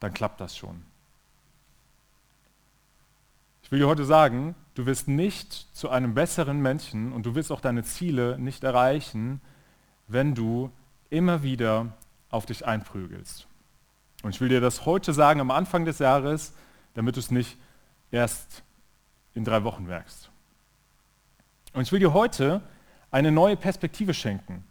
dann 0.00 0.12
klappt 0.14 0.40
das 0.40 0.56
schon. 0.56 0.82
Ich 3.62 3.72
will 3.72 3.80
dir 3.80 3.88
heute 3.88 4.04
sagen, 4.04 4.54
du 4.74 4.86
wirst 4.86 5.08
nicht 5.08 5.52
zu 5.72 5.88
einem 5.90 6.14
besseren 6.14 6.60
Menschen 6.60 7.12
und 7.12 7.26
du 7.26 7.34
wirst 7.34 7.50
auch 7.50 7.60
deine 7.60 7.82
Ziele 7.82 8.38
nicht 8.38 8.62
erreichen, 8.62 9.40
wenn 10.06 10.36
du 10.36 10.70
immer 11.10 11.42
wieder 11.42 11.92
auf 12.30 12.46
dich 12.46 12.64
einprügelst. 12.64 13.48
Und 14.22 14.34
ich 14.34 14.40
will 14.40 14.48
dir 14.48 14.60
das 14.60 14.86
heute 14.86 15.12
sagen, 15.12 15.40
am 15.40 15.50
Anfang 15.50 15.84
des 15.84 15.98
Jahres, 15.98 16.52
damit 16.94 17.16
du 17.16 17.20
es 17.20 17.30
nicht 17.30 17.58
erst 18.10 18.62
in 19.34 19.44
drei 19.44 19.64
Wochen 19.64 19.86
merkst. 19.86 20.30
Und 21.72 21.82
ich 21.82 21.92
will 21.92 22.00
dir 22.00 22.14
heute 22.14 22.62
eine 23.10 23.30
neue 23.30 23.56
Perspektive 23.56 24.14
schenken. 24.14 24.64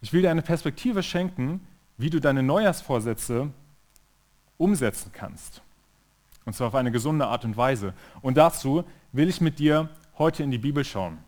Ich 0.00 0.12
will 0.12 0.22
dir 0.22 0.30
eine 0.30 0.42
Perspektive 0.42 1.02
schenken, 1.02 1.66
wie 1.98 2.10
du 2.10 2.20
deine 2.20 2.42
Neujahrsvorsätze 2.42 3.50
umsetzen 4.58 5.12
kannst. 5.12 5.62
Und 6.44 6.54
zwar 6.54 6.68
auf 6.68 6.74
eine 6.74 6.92
gesunde 6.92 7.26
Art 7.26 7.44
und 7.44 7.56
Weise. 7.56 7.92
Und 8.22 8.36
dazu 8.36 8.84
will 9.12 9.28
ich 9.28 9.40
mit 9.40 9.58
dir 9.58 9.88
heute 10.18 10.42
in 10.42 10.50
die 10.50 10.58
Bibel 10.58 10.84
schauen. 10.84 11.18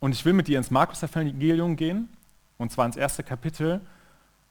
Und 0.00 0.12
ich 0.12 0.24
will 0.24 0.32
mit 0.32 0.48
dir 0.48 0.58
ins 0.58 0.70
Markus-Evangelium 0.70 1.76
gehen, 1.76 2.08
und 2.58 2.72
zwar 2.72 2.86
ins 2.86 2.96
erste 2.96 3.22
Kapitel, 3.22 3.80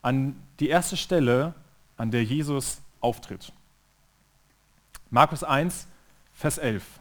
an 0.02 0.40
die 0.58 0.68
erste 0.68 0.96
Stelle, 0.96 1.54
an 1.96 2.10
der 2.10 2.24
Jesus 2.24 2.80
auftritt. 3.00 3.52
Markus 5.10 5.44
1, 5.44 5.86
Vers 6.32 6.58
11. 6.58 7.00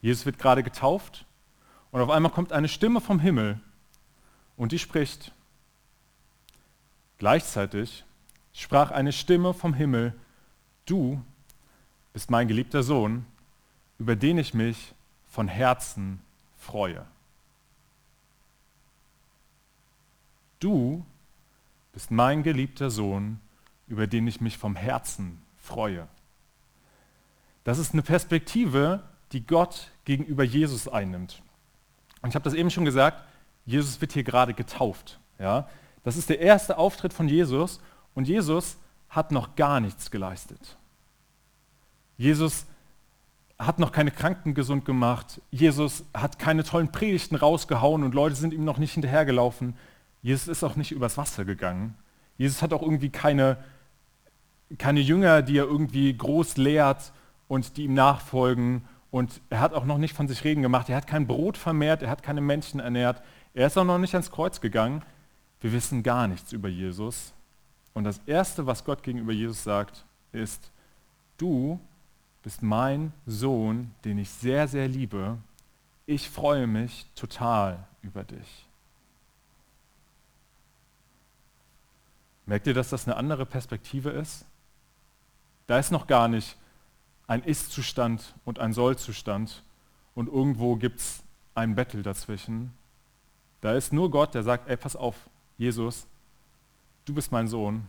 Jesus 0.00 0.26
wird 0.26 0.38
gerade 0.38 0.62
getauft 0.62 1.24
und 1.90 2.00
auf 2.00 2.10
einmal 2.10 2.30
kommt 2.30 2.52
eine 2.52 2.68
Stimme 2.68 3.00
vom 3.00 3.18
Himmel 3.18 3.58
und 4.56 4.72
die 4.72 4.78
spricht. 4.78 5.32
Gleichzeitig 7.18 8.04
sprach 8.52 8.90
eine 8.90 9.12
Stimme 9.12 9.54
vom 9.54 9.74
Himmel, 9.74 10.14
du 10.86 11.22
bist 12.12 12.30
mein 12.30 12.48
geliebter 12.48 12.82
Sohn, 12.82 13.24
über 13.98 14.16
den 14.16 14.38
ich 14.38 14.54
mich 14.54 14.94
von 15.30 15.48
Herzen 15.48 16.20
freue. 16.58 17.06
Du 20.60 21.04
bist 21.92 22.10
mein 22.10 22.42
geliebter 22.42 22.90
Sohn, 22.90 23.40
über 23.88 24.06
den 24.06 24.26
ich 24.26 24.40
mich 24.40 24.58
vom 24.58 24.76
Herzen 24.76 25.42
freue. 25.58 26.06
Das 27.64 27.78
ist 27.78 27.92
eine 27.92 28.02
Perspektive, 28.02 29.02
die 29.32 29.46
Gott 29.46 29.90
gegenüber 30.04 30.44
Jesus 30.44 30.88
einnimmt. 30.88 31.42
Und 32.20 32.30
ich 32.30 32.34
habe 32.34 32.44
das 32.44 32.54
eben 32.54 32.70
schon 32.70 32.84
gesagt, 32.84 33.22
Jesus 33.64 34.00
wird 34.00 34.12
hier 34.12 34.24
gerade 34.24 34.54
getauft. 34.54 35.20
Ja? 35.38 35.68
Das 36.04 36.16
ist 36.16 36.28
der 36.28 36.40
erste 36.40 36.78
Auftritt 36.78 37.12
von 37.12 37.28
Jesus 37.28 37.80
und 38.14 38.28
Jesus 38.28 38.78
hat 39.08 39.32
noch 39.32 39.56
gar 39.56 39.80
nichts 39.80 40.10
geleistet. 40.10 40.76
Jesus 42.16 42.66
hat 43.58 43.78
noch 43.78 43.92
keine 43.92 44.10
Kranken 44.10 44.54
gesund 44.54 44.84
gemacht. 44.84 45.40
Jesus 45.50 46.04
hat 46.14 46.38
keine 46.38 46.64
tollen 46.64 46.90
Predigten 46.90 47.36
rausgehauen 47.36 48.02
und 48.02 48.14
Leute 48.14 48.34
sind 48.34 48.52
ihm 48.52 48.64
noch 48.64 48.78
nicht 48.78 48.92
hinterhergelaufen. 48.92 49.74
Jesus 50.22 50.48
ist 50.48 50.64
auch 50.64 50.76
nicht 50.76 50.92
übers 50.92 51.16
Wasser 51.16 51.44
gegangen. 51.44 51.94
Jesus 52.38 52.62
hat 52.62 52.72
auch 52.72 52.82
irgendwie 52.82 53.10
keine, 53.10 53.58
keine 54.78 55.00
Jünger, 55.00 55.42
die 55.42 55.58
er 55.58 55.64
irgendwie 55.64 56.16
groß 56.16 56.56
lehrt 56.56 57.12
und 57.48 57.76
die 57.76 57.84
ihm 57.84 57.94
nachfolgen. 57.94 58.84
Und 59.10 59.40
er 59.50 59.60
hat 59.60 59.74
auch 59.74 59.84
noch 59.84 59.98
nicht 59.98 60.14
von 60.14 60.26
sich 60.26 60.42
reden 60.42 60.62
gemacht. 60.62 60.88
Er 60.88 60.96
hat 60.96 61.06
kein 61.06 61.26
Brot 61.26 61.56
vermehrt, 61.56 62.02
er 62.02 62.10
hat 62.10 62.22
keine 62.22 62.40
Menschen 62.40 62.80
ernährt. 62.80 63.22
Er 63.54 63.66
ist 63.66 63.76
auch 63.76 63.84
noch 63.84 63.98
nicht 63.98 64.14
ans 64.14 64.30
Kreuz 64.30 64.60
gegangen. 64.60 65.02
Wir 65.60 65.72
wissen 65.72 66.02
gar 66.02 66.26
nichts 66.26 66.52
über 66.52 66.68
Jesus. 66.68 67.34
Und 67.94 68.04
das 68.04 68.20
Erste, 68.26 68.66
was 68.66 68.84
Gott 68.84 69.02
gegenüber 69.02 69.32
Jesus 69.32 69.62
sagt, 69.62 70.04
ist, 70.32 70.70
du 71.36 71.78
bist 72.42 72.62
mein 72.62 73.12
Sohn, 73.26 73.94
den 74.04 74.18
ich 74.18 74.30
sehr, 74.30 74.66
sehr 74.66 74.88
liebe. 74.88 75.38
Ich 76.06 76.28
freue 76.28 76.66
mich 76.66 77.06
total 77.14 77.86
über 78.02 78.24
dich. 78.24 78.66
Merkt 82.46 82.66
ihr, 82.66 82.74
dass 82.74 82.90
das 82.90 83.06
eine 83.06 83.16
andere 83.16 83.46
Perspektive 83.46 84.10
ist? 84.10 84.44
Da 85.66 85.78
ist 85.78 85.92
noch 85.92 86.06
gar 86.06 86.28
nicht 86.28 86.56
ein 87.26 87.42
Ist-Zustand 87.42 88.34
und 88.44 88.58
ein 88.58 88.72
Soll-Zustand 88.72 89.62
und 90.14 90.28
irgendwo 90.28 90.76
gibt 90.76 90.98
es 90.98 91.22
ein 91.54 91.74
Battle 91.74 92.02
dazwischen. 92.02 92.72
Da 93.60 93.74
ist 93.74 93.92
nur 93.92 94.10
Gott, 94.10 94.34
der 94.34 94.42
sagt, 94.42 94.68
ey, 94.68 94.76
pass 94.76 94.96
auf, 94.96 95.14
Jesus, 95.56 96.06
du 97.04 97.14
bist 97.14 97.32
mein 97.32 97.48
Sohn, 97.48 97.86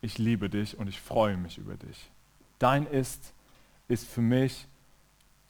ich 0.00 0.18
liebe 0.18 0.48
dich 0.48 0.78
und 0.78 0.88
ich 0.88 1.00
freue 1.00 1.36
mich 1.36 1.58
über 1.58 1.76
dich. 1.76 2.10
Dein 2.58 2.86
Ist 2.86 3.32
ist 3.90 4.08
für 4.08 4.20
mich 4.20 4.66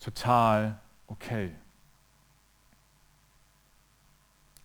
total 0.01 0.79
okay. 1.07 1.53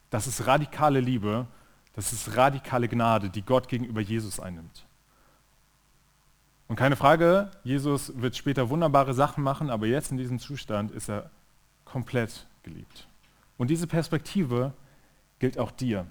Das 0.09 0.27
ist 0.27 0.47
radikale 0.47 1.01
Liebe, 1.01 1.45
das 1.93 2.13
ist 2.13 2.37
radikale 2.37 2.87
Gnade, 2.87 3.29
die 3.29 3.41
Gott 3.41 3.67
gegenüber 3.67 3.99
Jesus 3.99 4.39
einnimmt. 4.39 4.85
Und 6.67 6.77
keine 6.77 6.95
Frage, 6.95 7.51
Jesus 7.63 8.19
wird 8.19 8.35
später 8.35 8.69
wunderbare 8.69 9.13
Sachen 9.13 9.43
machen, 9.43 9.69
aber 9.69 9.87
jetzt 9.87 10.11
in 10.11 10.17
diesem 10.17 10.39
Zustand 10.39 10.91
ist 10.91 11.09
er 11.09 11.29
komplett 11.83 12.47
geliebt. 12.63 13.07
Und 13.57 13.69
diese 13.69 13.87
Perspektive 13.87 14.73
gilt 15.39 15.59
auch 15.59 15.71
dir. 15.71 16.07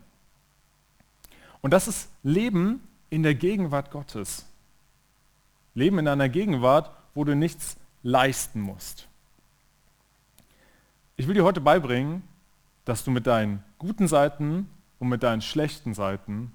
Und 1.64 1.70
das 1.70 1.88
ist 1.88 2.10
Leben 2.22 2.86
in 3.08 3.22
der 3.22 3.34
Gegenwart 3.34 3.90
Gottes. 3.90 4.44
Leben 5.72 5.98
in 5.98 6.06
einer 6.06 6.28
Gegenwart, 6.28 6.90
wo 7.14 7.24
du 7.24 7.34
nichts 7.34 7.78
leisten 8.02 8.60
musst. 8.60 9.08
Ich 11.16 11.26
will 11.26 11.32
dir 11.32 11.42
heute 11.42 11.62
beibringen, 11.62 12.22
dass 12.84 13.02
du 13.02 13.10
mit 13.10 13.26
deinen 13.26 13.64
guten 13.78 14.08
Seiten 14.08 14.68
und 14.98 15.08
mit 15.08 15.22
deinen 15.22 15.40
schlechten 15.40 15.94
Seiten 15.94 16.52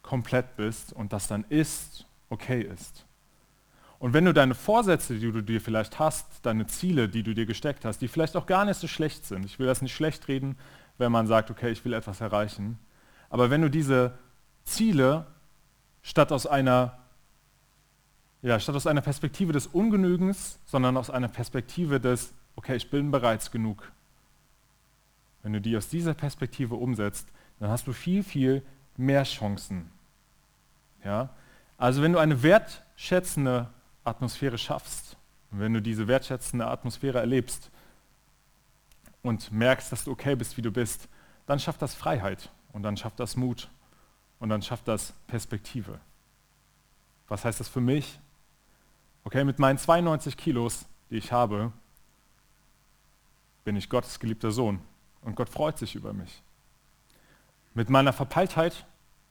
komplett 0.00 0.56
bist 0.56 0.94
und 0.94 1.12
dass 1.12 1.28
dein 1.28 1.44
Ist 1.50 2.06
okay 2.30 2.62
ist. 2.62 3.04
Und 3.98 4.14
wenn 4.14 4.24
du 4.24 4.32
deine 4.32 4.54
Vorsätze, 4.54 5.18
die 5.18 5.30
du 5.30 5.42
dir 5.42 5.60
vielleicht 5.60 5.98
hast, 5.98 6.26
deine 6.44 6.66
Ziele, 6.66 7.10
die 7.10 7.22
du 7.22 7.34
dir 7.34 7.44
gesteckt 7.44 7.84
hast, 7.84 7.98
die 7.98 8.08
vielleicht 8.08 8.36
auch 8.36 8.46
gar 8.46 8.64
nicht 8.64 8.80
so 8.80 8.88
schlecht 8.88 9.26
sind, 9.26 9.44
ich 9.44 9.58
will 9.58 9.66
das 9.66 9.82
nicht 9.82 9.94
schlecht 9.94 10.28
reden, 10.28 10.56
wenn 10.96 11.12
man 11.12 11.26
sagt, 11.26 11.50
okay, 11.50 11.70
ich 11.70 11.84
will 11.84 11.92
etwas 11.92 12.22
erreichen, 12.22 12.78
aber 13.32 13.48
wenn 13.48 13.62
du 13.62 13.70
diese 13.70 14.12
Ziele 14.62 15.26
statt 16.02 16.32
aus 16.32 16.46
einer 16.46 16.98
ja, 18.42 18.60
statt 18.60 18.74
aus 18.74 18.86
einer 18.86 19.00
Perspektive 19.00 19.52
des 19.52 19.68
Ungenügens, 19.68 20.58
sondern 20.66 20.96
aus 20.96 21.08
einer 21.08 21.28
Perspektive 21.28 21.98
des, 21.98 22.34
okay, 22.56 22.76
ich 22.76 22.90
bin 22.90 23.10
bereits 23.10 23.50
genug. 23.50 23.90
Wenn 25.42 25.54
du 25.54 25.60
die 25.60 25.76
aus 25.76 25.88
dieser 25.88 26.12
Perspektive 26.12 26.74
umsetzt, 26.74 27.28
dann 27.58 27.70
hast 27.70 27.86
du 27.86 27.92
viel, 27.92 28.22
viel 28.22 28.62
mehr 28.96 29.22
Chancen. 29.22 29.90
Ja? 31.02 31.30
Also 31.78 32.02
wenn 32.02 32.12
du 32.12 32.18
eine 32.18 32.42
wertschätzende 32.42 33.70
Atmosphäre 34.04 34.58
schaffst, 34.58 35.16
wenn 35.52 35.72
du 35.72 35.80
diese 35.80 36.06
wertschätzende 36.06 36.66
Atmosphäre 36.66 37.18
erlebst 37.18 37.70
und 39.22 39.52
merkst, 39.52 39.90
dass 39.90 40.04
du 40.04 40.10
okay 40.10 40.34
bist, 40.34 40.58
wie 40.58 40.62
du 40.62 40.70
bist, 40.70 41.08
dann 41.46 41.60
schafft 41.60 41.80
das 41.80 41.94
Freiheit 41.94 42.50
und 42.72 42.82
dann 42.82 42.96
schafft 42.96 43.20
das 43.20 43.36
Mut 43.36 43.68
und 44.40 44.48
dann 44.48 44.62
schafft 44.62 44.88
das 44.88 45.12
Perspektive. 45.26 46.00
Was 47.28 47.44
heißt 47.44 47.60
das 47.60 47.68
für 47.68 47.80
mich? 47.80 48.18
Okay, 49.24 49.44
mit 49.44 49.58
meinen 49.58 49.78
92 49.78 50.36
Kilos, 50.36 50.84
die 51.10 51.16
ich 51.16 51.32
habe, 51.32 51.72
bin 53.64 53.76
ich 53.76 53.88
Gottes 53.88 54.18
geliebter 54.18 54.50
Sohn 54.50 54.80
und 55.22 55.36
Gott 55.36 55.48
freut 55.48 55.78
sich 55.78 55.94
über 55.94 56.12
mich. 56.12 56.42
Mit 57.74 57.88
meiner 57.88 58.12
Verpeiltheit, 58.12 58.84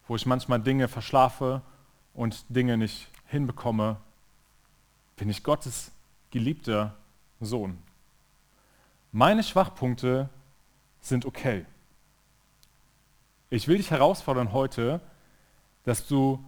wo 0.08 0.16
ich 0.16 0.26
manchmal 0.26 0.62
Dinge 0.62 0.88
verschlafe 0.88 1.62
und 2.14 2.46
Dinge 2.50 2.78
nicht 2.78 3.10
hinbekomme, 3.28 3.98
bin 5.18 5.30
ich 5.30 5.44
Gottes 5.44 5.92
geliebter 6.32 6.96
Sohn. 7.40 7.78
Meine 9.12 9.44
Schwachpunkte 9.44 10.30
sind 11.02 11.26
okay. 11.26 11.66
Ich 13.53 13.67
will 13.67 13.77
dich 13.77 13.91
herausfordern 13.91 14.53
heute, 14.53 15.01
dass 15.84 16.08
du 16.08 16.41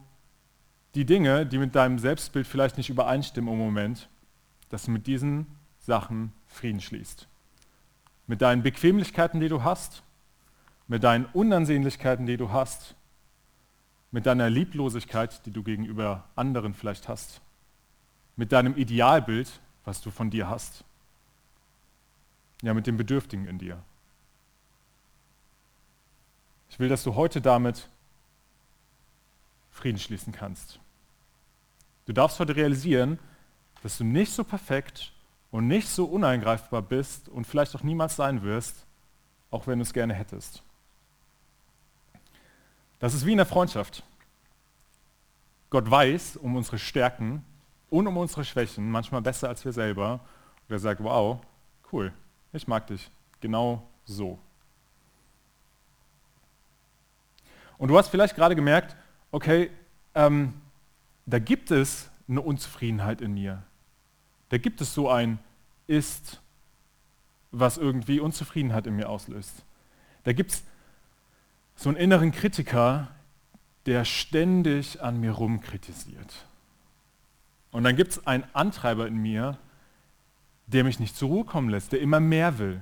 die 0.96 1.04
Dinge, 1.04 1.46
die 1.46 1.58
mit 1.58 1.76
deinem 1.76 2.00
Selbstbild 2.00 2.48
vielleicht 2.48 2.78
nicht 2.78 2.90
übereinstimmen 2.90 3.54
im 3.54 3.60
Moment, 3.60 4.08
dass 4.70 4.86
du 4.86 4.92
mit 4.92 5.06
diesen 5.06 5.46
Sachen 5.80 6.32
Frieden 6.48 6.80
schließt. 6.80 7.28
Mit 8.26 8.42
deinen 8.42 8.64
Bequemlichkeiten, 8.64 9.42
die 9.42 9.50
du 9.50 9.64
hast, 9.64 10.02
mit 10.88 11.04
deinen 11.04 11.26
Unansehnlichkeiten, 11.26 12.26
die 12.26 12.38
du 12.38 12.52
hast, 12.52 12.96
mit 14.12 14.26
deiner 14.26 14.50
Lieblosigkeit, 14.50 15.46
die 15.46 15.52
du 15.52 15.62
gegenüber 15.62 16.24
anderen 16.38 16.74
vielleicht 16.74 17.10
hast, 17.10 17.42
mit 18.38 18.54
deinem 18.54 18.78
Idealbild, 18.78 19.60
was 19.84 20.00
du 20.00 20.10
von 20.10 20.30
dir 20.30 20.48
hast, 20.48 20.86
ja, 22.62 22.74
mit 22.74 22.88
dem 22.88 22.96
Bedürftigen 22.96 23.46
in 23.46 23.60
dir. 23.60 23.84
Ich 26.74 26.80
will, 26.80 26.90
dass 26.90 27.04
du 27.04 27.14
heute 27.14 27.40
damit 27.40 27.88
Frieden 29.70 30.00
schließen 30.00 30.34
kannst. 30.34 30.80
Du 32.08 32.14
darfst 32.14 32.40
heute 32.40 32.56
realisieren, 32.56 33.20
dass 33.84 34.00
du 34.00 34.04
nicht 34.04 34.34
so 34.34 34.44
perfekt 34.44 35.14
und 35.52 35.68
nicht 35.68 35.88
so 35.88 36.06
uneingreifbar 36.06 36.82
bist 36.82 37.30
und 37.30 37.46
vielleicht 37.46 37.76
auch 37.76 37.84
niemals 37.84 38.16
sein 38.16 38.42
wirst, 38.42 38.88
auch 39.52 39.68
wenn 39.68 39.78
du 39.78 39.84
es 39.84 39.94
gerne 39.94 40.16
hättest. 40.16 40.64
Das 42.98 43.14
ist 43.14 43.24
wie 43.24 43.34
in 43.34 43.38
der 43.38 43.46
Freundschaft. 43.46 44.02
Gott 45.70 45.92
weiß 45.92 46.38
um 46.38 46.56
unsere 46.56 46.80
Stärken 46.80 47.46
und 47.92 48.08
um 48.08 48.18
unsere 48.18 48.44
Schwächen 48.44 48.90
manchmal 48.90 49.22
besser 49.22 49.48
als 49.48 49.64
wir 49.64 49.74
selber. 49.74 50.22
Und 50.68 50.74
er 50.74 50.80
sagt, 50.80 51.04
wow, 51.04 51.40
cool, 51.92 52.12
ich 52.52 52.68
mag 52.68 52.88
dich 52.88 53.12
genau 53.42 53.88
so. 54.06 54.40
Und 57.78 57.90
du 57.90 57.98
hast 57.98 58.10
vielleicht 58.10 58.36
gerade 58.36 58.56
gemerkt, 58.56 58.96
okay, 59.32 59.70
ähm, 60.16 60.54
da 61.26 61.40
gibt 61.40 61.72
es 61.72 62.10
eine 62.28 62.42
Unzufriedenheit 62.42 63.22
in 63.22 63.34
mir. 63.34 63.64
Da 64.50 64.58
gibt 64.58 64.82
es 64.82 64.94
so 64.94 65.10
ein 65.10 65.40
Ist, 65.88 66.42
was 67.52 67.78
irgendwie 67.78 68.20
Unzufriedenheit 68.20 68.88
in 68.88 68.96
mir 68.96 69.10
auslöst. 69.10 69.64
Da 70.24 70.34
gibt 70.34 70.52
es 70.52 70.64
so 71.76 71.90
einen 71.90 71.98
inneren 71.98 72.32
Kritiker, 72.32 73.10
der 73.86 74.06
ständig 74.06 75.02
an 75.02 75.20
mir 75.20 75.32
rumkritisiert. 75.32 76.46
Und 77.72 77.84
dann 77.84 77.96
gibt 77.96 78.12
es 78.12 78.28
einen 78.28 78.44
Antreiber 78.54 79.08
in 79.08 79.18
mir, 79.18 79.58
der 80.68 80.84
mich 80.84 81.00
nicht 81.00 81.18
zur 81.18 81.30
Ruhe 81.30 81.46
kommen 81.46 81.70
lässt, 81.70 81.92
der 81.92 82.00
immer 82.00 82.20
mehr 82.20 82.60
will. 82.60 82.82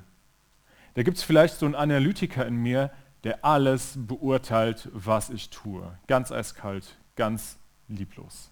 Da 0.93 1.03
gibt 1.03 1.17
es 1.17 1.23
vielleicht 1.23 1.55
so 1.55 1.65
einen 1.65 1.75
Analytiker 1.75 2.45
in 2.45 2.57
mir, 2.57 2.91
der 3.23 3.45
alles 3.45 3.93
beurteilt, 3.97 4.89
was 4.93 5.29
ich 5.29 5.49
tue. 5.49 5.97
Ganz 6.07 6.31
eiskalt, 6.31 6.97
ganz 7.15 7.57
lieblos. 7.87 8.49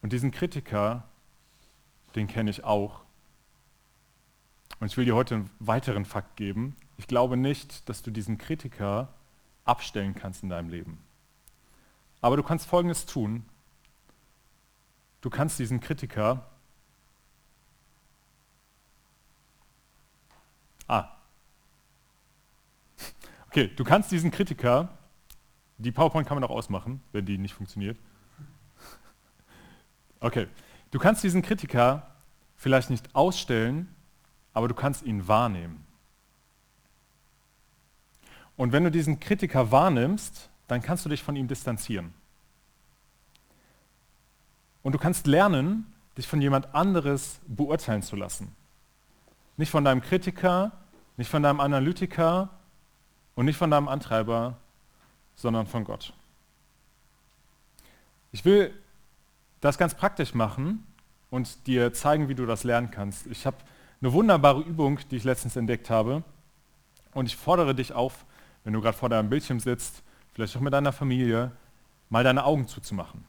Und 0.00 0.12
diesen 0.12 0.30
Kritiker, 0.30 1.04
den 2.14 2.26
kenne 2.26 2.50
ich 2.50 2.64
auch. 2.64 3.02
Und 4.80 4.86
ich 4.86 4.96
will 4.96 5.04
dir 5.04 5.14
heute 5.14 5.36
einen 5.36 5.50
weiteren 5.60 6.04
Fakt 6.04 6.36
geben. 6.36 6.76
Ich 6.96 7.06
glaube 7.06 7.36
nicht, 7.36 7.88
dass 7.88 8.02
du 8.02 8.10
diesen 8.10 8.38
Kritiker 8.38 9.08
abstellen 9.64 10.14
kannst 10.14 10.42
in 10.42 10.48
deinem 10.48 10.70
Leben. 10.70 10.98
Aber 12.20 12.36
du 12.36 12.42
kannst 12.42 12.66
Folgendes 12.66 13.06
tun. 13.06 13.44
Du 15.20 15.30
kannst 15.30 15.58
diesen 15.58 15.80
Kritiker 15.80 16.46
Ah. 20.92 21.21
Okay, 23.52 23.70
du 23.76 23.84
kannst 23.84 24.10
diesen 24.10 24.30
Kritiker, 24.30 24.88
die 25.76 25.92
PowerPoint 25.92 26.26
kann 26.26 26.36
man 26.36 26.44
auch 26.44 26.54
ausmachen, 26.54 27.02
wenn 27.12 27.26
die 27.26 27.36
nicht 27.36 27.52
funktioniert. 27.52 27.98
Okay, 30.20 30.48
du 30.90 30.98
kannst 30.98 31.22
diesen 31.22 31.42
Kritiker 31.42 32.14
vielleicht 32.56 32.88
nicht 32.88 33.14
ausstellen, 33.14 33.94
aber 34.54 34.68
du 34.68 34.74
kannst 34.74 35.02
ihn 35.02 35.28
wahrnehmen. 35.28 35.84
Und 38.56 38.72
wenn 38.72 38.84
du 38.84 38.90
diesen 38.90 39.20
Kritiker 39.20 39.70
wahrnimmst, 39.70 40.48
dann 40.66 40.80
kannst 40.80 41.04
du 41.04 41.10
dich 41.10 41.22
von 41.22 41.36
ihm 41.36 41.46
distanzieren. 41.46 42.14
Und 44.82 44.92
du 44.92 44.98
kannst 44.98 45.26
lernen, 45.26 45.92
dich 46.16 46.26
von 46.26 46.40
jemand 46.40 46.74
anderes 46.74 47.38
beurteilen 47.46 48.00
zu 48.00 48.16
lassen. 48.16 48.56
Nicht 49.58 49.70
von 49.70 49.84
deinem 49.84 50.00
Kritiker, 50.00 50.72
nicht 51.18 51.30
von 51.30 51.42
deinem 51.42 51.60
Analytiker 51.60 52.48
und 53.34 53.46
nicht 53.46 53.56
von 53.56 53.70
deinem 53.70 53.88
Antreiber, 53.88 54.56
sondern 55.34 55.66
von 55.66 55.84
Gott. 55.84 56.12
Ich 58.32 58.44
will 58.44 58.72
das 59.60 59.78
ganz 59.78 59.94
praktisch 59.94 60.34
machen 60.34 60.86
und 61.30 61.66
dir 61.66 61.92
zeigen, 61.92 62.28
wie 62.28 62.34
du 62.34 62.46
das 62.46 62.64
lernen 62.64 62.90
kannst. 62.90 63.26
Ich 63.26 63.46
habe 63.46 63.56
eine 64.00 64.12
wunderbare 64.12 64.60
Übung, 64.60 64.98
die 65.10 65.16
ich 65.16 65.24
letztens 65.24 65.56
entdeckt 65.56 65.90
habe. 65.90 66.22
Und 67.14 67.26
ich 67.26 67.36
fordere 67.36 67.74
dich 67.74 67.92
auf, 67.92 68.24
wenn 68.64 68.72
du 68.72 68.80
gerade 68.80 68.96
vor 68.96 69.08
deinem 69.08 69.30
Bildschirm 69.30 69.60
sitzt, 69.60 70.02
vielleicht 70.32 70.56
auch 70.56 70.60
mit 70.60 70.72
deiner 70.72 70.92
Familie, 70.92 71.52
mal 72.08 72.24
deine 72.24 72.44
Augen 72.44 72.66
zuzumachen. 72.66 73.24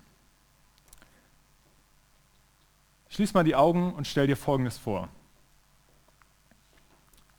Schließ 3.09 3.33
mal 3.33 3.43
die 3.43 3.55
Augen 3.55 3.93
und 3.93 4.07
stell 4.07 4.25
dir 4.25 4.35
Folgendes 4.35 4.77
vor. 4.77 5.09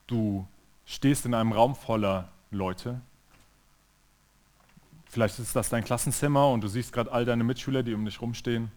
Du 0.06 0.46
stehst 0.84 1.26
in 1.26 1.34
einem 1.34 1.52
Raum 1.52 1.74
voller 1.74 2.28
Leute. 2.54 3.00
Vielleicht 5.06 5.38
ist 5.38 5.54
das 5.54 5.68
dein 5.68 5.84
Klassenzimmer 5.84 6.50
und 6.50 6.62
du 6.62 6.68
siehst 6.68 6.92
gerade 6.92 7.12
all 7.12 7.24
deine 7.24 7.44
Mitschüler, 7.44 7.82
die 7.82 7.94
um 7.94 8.04
dich 8.04 8.20
rumstehen. 8.20 8.72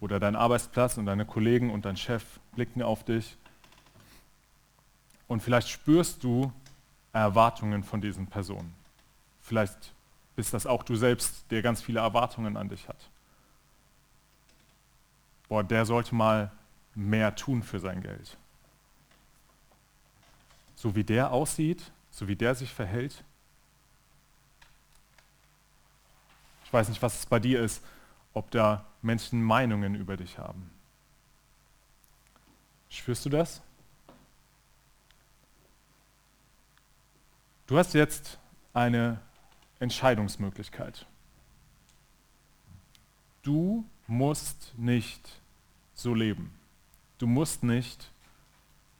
Oder 0.00 0.18
dein 0.18 0.36
Arbeitsplatz 0.36 0.98
und 0.98 1.06
deine 1.06 1.24
Kollegen 1.24 1.70
und 1.70 1.84
dein 1.84 1.96
Chef 1.96 2.24
blicken 2.52 2.82
auf 2.82 3.04
dich. 3.04 3.36
Und 5.28 5.42
vielleicht 5.42 5.68
spürst 5.68 6.24
du 6.24 6.52
Erwartungen 7.12 7.84
von 7.84 8.00
diesen 8.00 8.26
Personen. 8.26 8.74
Vielleicht 9.40 9.94
bist 10.36 10.52
das 10.52 10.66
auch 10.66 10.82
du 10.82 10.96
selbst, 10.96 11.44
der 11.50 11.62
ganz 11.62 11.80
viele 11.80 12.00
Erwartungen 12.00 12.56
an 12.56 12.68
dich 12.68 12.88
hat. 12.88 13.08
Boah, 15.48 15.62
der 15.62 15.86
sollte 15.86 16.14
mal 16.14 16.50
mehr 16.94 17.34
tun 17.34 17.62
für 17.62 17.78
sein 17.78 18.02
Geld. 18.02 18.36
So 20.74 20.94
wie 20.96 21.04
der 21.04 21.30
aussieht, 21.30 21.92
so 22.14 22.28
wie 22.28 22.36
der 22.36 22.54
sich 22.54 22.72
verhält. 22.72 23.24
Ich 26.64 26.72
weiß 26.72 26.88
nicht, 26.88 27.02
was 27.02 27.18
es 27.18 27.26
bei 27.26 27.40
dir 27.40 27.60
ist, 27.60 27.82
ob 28.32 28.50
da 28.52 28.86
Menschen 29.02 29.42
Meinungen 29.42 29.96
über 29.96 30.16
dich 30.16 30.38
haben. 30.38 30.70
Spürst 32.88 33.24
du 33.24 33.30
das? 33.30 33.60
Du 37.66 37.76
hast 37.76 37.94
jetzt 37.94 38.38
eine 38.72 39.20
Entscheidungsmöglichkeit. 39.80 41.06
Du 43.42 43.84
musst 44.06 44.72
nicht 44.76 45.40
so 45.94 46.14
leben. 46.14 46.54
Du 47.18 47.26
musst 47.26 47.64
nicht 47.64 48.12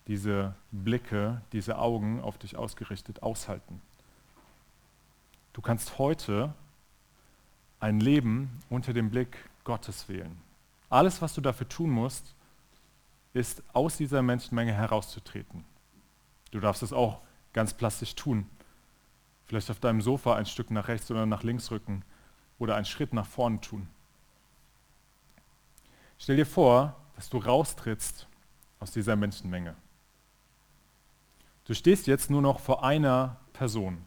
diese 0.06 0.54
Blicke, 0.70 1.40
diese 1.52 1.78
Augen 1.78 2.20
auf 2.20 2.38
dich 2.38 2.56
ausgerichtet 2.56 3.22
aushalten. 3.22 3.80
Du 5.52 5.62
kannst 5.62 5.98
heute 5.98 6.52
ein 7.80 8.00
Leben 8.00 8.62
unter 8.70 8.92
dem 8.92 9.10
Blick 9.10 9.36
Gottes 9.64 10.08
wählen. 10.08 10.36
Alles, 10.90 11.22
was 11.22 11.34
du 11.34 11.40
dafür 11.40 11.68
tun 11.68 11.90
musst, 11.90 12.34
ist 13.32 13.62
aus 13.72 13.96
dieser 13.96 14.22
Menschenmenge 14.22 14.72
herauszutreten. 14.72 15.64
Du 16.50 16.60
darfst 16.60 16.82
es 16.82 16.92
auch 16.92 17.20
ganz 17.52 17.74
plastisch 17.74 18.14
tun. 18.14 18.48
Vielleicht 19.46 19.70
auf 19.70 19.80
deinem 19.80 20.00
Sofa 20.00 20.36
ein 20.36 20.46
Stück 20.46 20.70
nach 20.70 20.88
rechts 20.88 21.10
oder 21.10 21.26
nach 21.26 21.42
links 21.42 21.70
rücken 21.70 22.04
oder 22.58 22.76
einen 22.76 22.84
Schritt 22.84 23.12
nach 23.12 23.26
vorne 23.26 23.60
tun. 23.60 23.88
Stell 26.18 26.36
dir 26.36 26.46
vor, 26.46 26.96
dass 27.16 27.28
du 27.28 27.38
raustrittst 27.38 28.26
aus 28.80 28.92
dieser 28.92 29.16
Menschenmenge. 29.16 29.74
Du 31.64 31.74
stehst 31.74 32.06
jetzt 32.06 32.30
nur 32.30 32.42
noch 32.42 32.60
vor 32.60 32.84
einer 32.84 33.40
Person. 33.52 34.04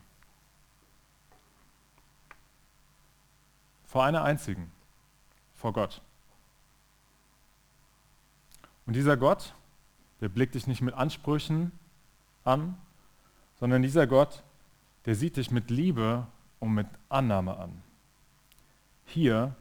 Vor 3.86 4.04
einer 4.04 4.24
einzigen. 4.24 4.72
Vor 5.56 5.74
Gott. 5.74 6.02
Und 8.86 8.96
dieser 8.96 9.18
Gott, 9.18 9.54
der 10.22 10.30
blickt 10.30 10.56
dich 10.56 10.68
nicht 10.68 10.82
mit 10.82 10.94
Ansprüchen 10.94 11.72
an, 12.44 12.78
sondern 13.60 13.82
dieser 13.82 14.08
Gott 14.08 14.44
der 15.08 15.16
sieht 15.16 15.38
dich 15.38 15.52
mit 15.52 15.72
Liebe 15.72 16.28
und 16.60 16.74
mit 16.74 16.88
Annahme 17.08 17.58
an. 17.58 17.82
Hier 19.06 19.56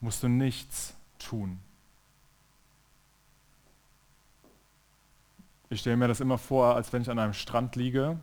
musst 0.00 0.22
du 0.22 0.28
nichts 0.28 0.94
tun. 1.18 1.58
Ich 5.70 5.80
stelle 5.80 5.96
mir 5.96 6.08
das 6.08 6.20
immer 6.20 6.38
vor, 6.38 6.74
als 6.74 6.92
wenn 6.92 7.02
ich 7.02 7.10
an 7.10 7.18
einem 7.18 7.34
Strand 7.34 7.76
liege, 7.76 8.18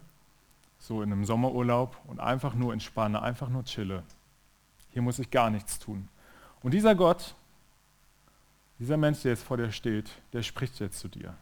so 0.80 1.02
in 1.02 1.12
einem 1.12 1.26
Sommerurlaub 1.26 1.98
und 2.08 2.20
einfach 2.20 2.54
nur 2.56 2.74
entspanne, 2.74 3.22
einfach 3.22 3.50
nur 3.50 3.64
chille. 3.66 4.04
Hier 4.92 5.02
muss 5.02 5.20
ich 5.20 5.30
gar 5.30 5.50
nichts 5.50 5.80
tun. 5.80 6.08
Und 6.64 6.74
dieser 6.74 6.96
Gott, 6.96 7.36
dieser 8.80 8.98
Mensch, 8.98 9.22
der 9.22 9.32
jetzt 9.32 9.44
vor 9.44 9.58
dir 9.58 9.72
steht, 9.72 10.10
der 10.34 10.42
spricht 10.44 10.80
jetzt 10.80 11.00
zu 11.00 11.08
dir. 11.08 11.36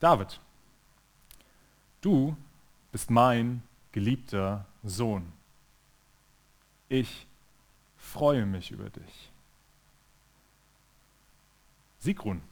David, 0.00 0.40
Du 2.02 2.36
bist 2.90 3.10
mein 3.10 3.62
geliebter 3.92 4.66
Sohn. 4.82 5.32
Ich 6.88 7.26
freue 7.96 8.44
mich 8.44 8.72
über 8.72 8.90
dich. 8.90 9.30
Sigrun, 12.00 12.42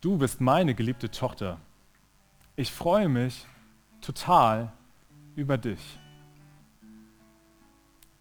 du 0.00 0.16
bist 0.16 0.40
meine 0.40 0.74
geliebte 0.74 1.10
Tochter. 1.10 1.58
Ich 2.56 2.72
freue 2.72 3.08
mich 3.08 3.46
total 4.00 4.72
über 5.34 5.58
dich. 5.58 5.98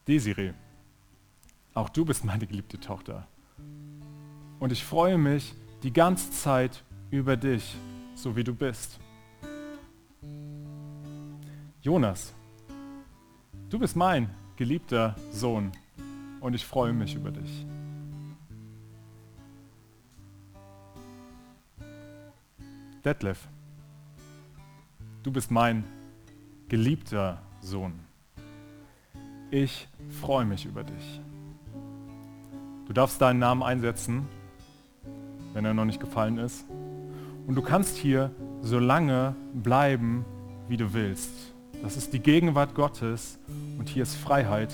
Desiree, 0.08 0.54
auch 1.74 1.90
du 1.90 2.06
bist 2.06 2.24
meine 2.24 2.48
geliebte 2.48 2.80
Tochter. 2.80 3.28
Und 4.60 4.72
ich 4.72 4.84
freue 4.84 5.18
mich 5.18 5.54
die 5.84 5.94
ganze 5.94 6.32
Zeit 6.32 6.84
über 7.12 7.38
dich, 7.38 7.76
so 8.16 8.36
wie 8.36 8.44
du 8.44 8.54
bist. 8.54 9.00
Jonas, 11.82 12.34
du 13.70 13.78
bist 13.78 13.96
mein 13.96 14.30
geliebter 14.56 15.16
Sohn 15.32 15.72
und 16.40 16.54
ich 16.54 16.66
freue 16.66 16.94
mich 16.94 17.16
über 17.16 17.32
dich. 17.32 17.66
Detlef, 23.08 23.48
du 25.24 25.32
bist 25.32 25.50
mein 25.50 25.84
geliebter 26.68 27.42
Sohn 27.62 28.08
ich 29.52 29.88
freue 30.22 30.46
mich 30.46 30.66
über 30.66 30.84
dich. 30.84 31.22
Du 32.86 32.94
darfst 32.94 33.22
deinen 33.22 33.40
Namen 33.40 33.64
einsetzen, 33.64 34.28
wenn 35.54 35.66
er 35.66 35.74
noch 35.74 35.86
nicht 35.86 36.00
gefallen 36.00 36.38
ist. 36.38 36.66
Und 37.48 37.56
du 37.56 37.62
kannst 37.62 37.98
hier 37.98 38.32
so 38.62 38.80
lange 38.80 39.36
bleiben, 39.54 40.26
wie 40.68 40.78
du 40.78 40.94
willst. 40.94 41.32
Das 41.82 41.96
ist 41.96 42.14
die 42.14 42.20
Gegenwart 42.20 42.76
Gottes 42.76 43.40
und 43.78 43.88
hier 43.88 44.04
ist 44.04 44.16
Freiheit. 44.16 44.74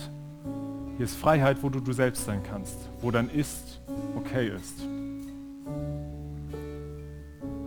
Hier 0.97 1.05
ist 1.05 1.15
Freiheit, 1.15 1.61
wo 1.61 1.69
du 1.69 1.79
du 1.79 1.91
selbst 1.91 2.25
sein 2.25 2.41
kannst, 2.43 2.77
wo 3.01 3.11
dein 3.11 3.29
Ist 3.29 3.81
okay 4.15 4.51
ist. 4.55 4.87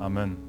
Amen. 0.01 0.46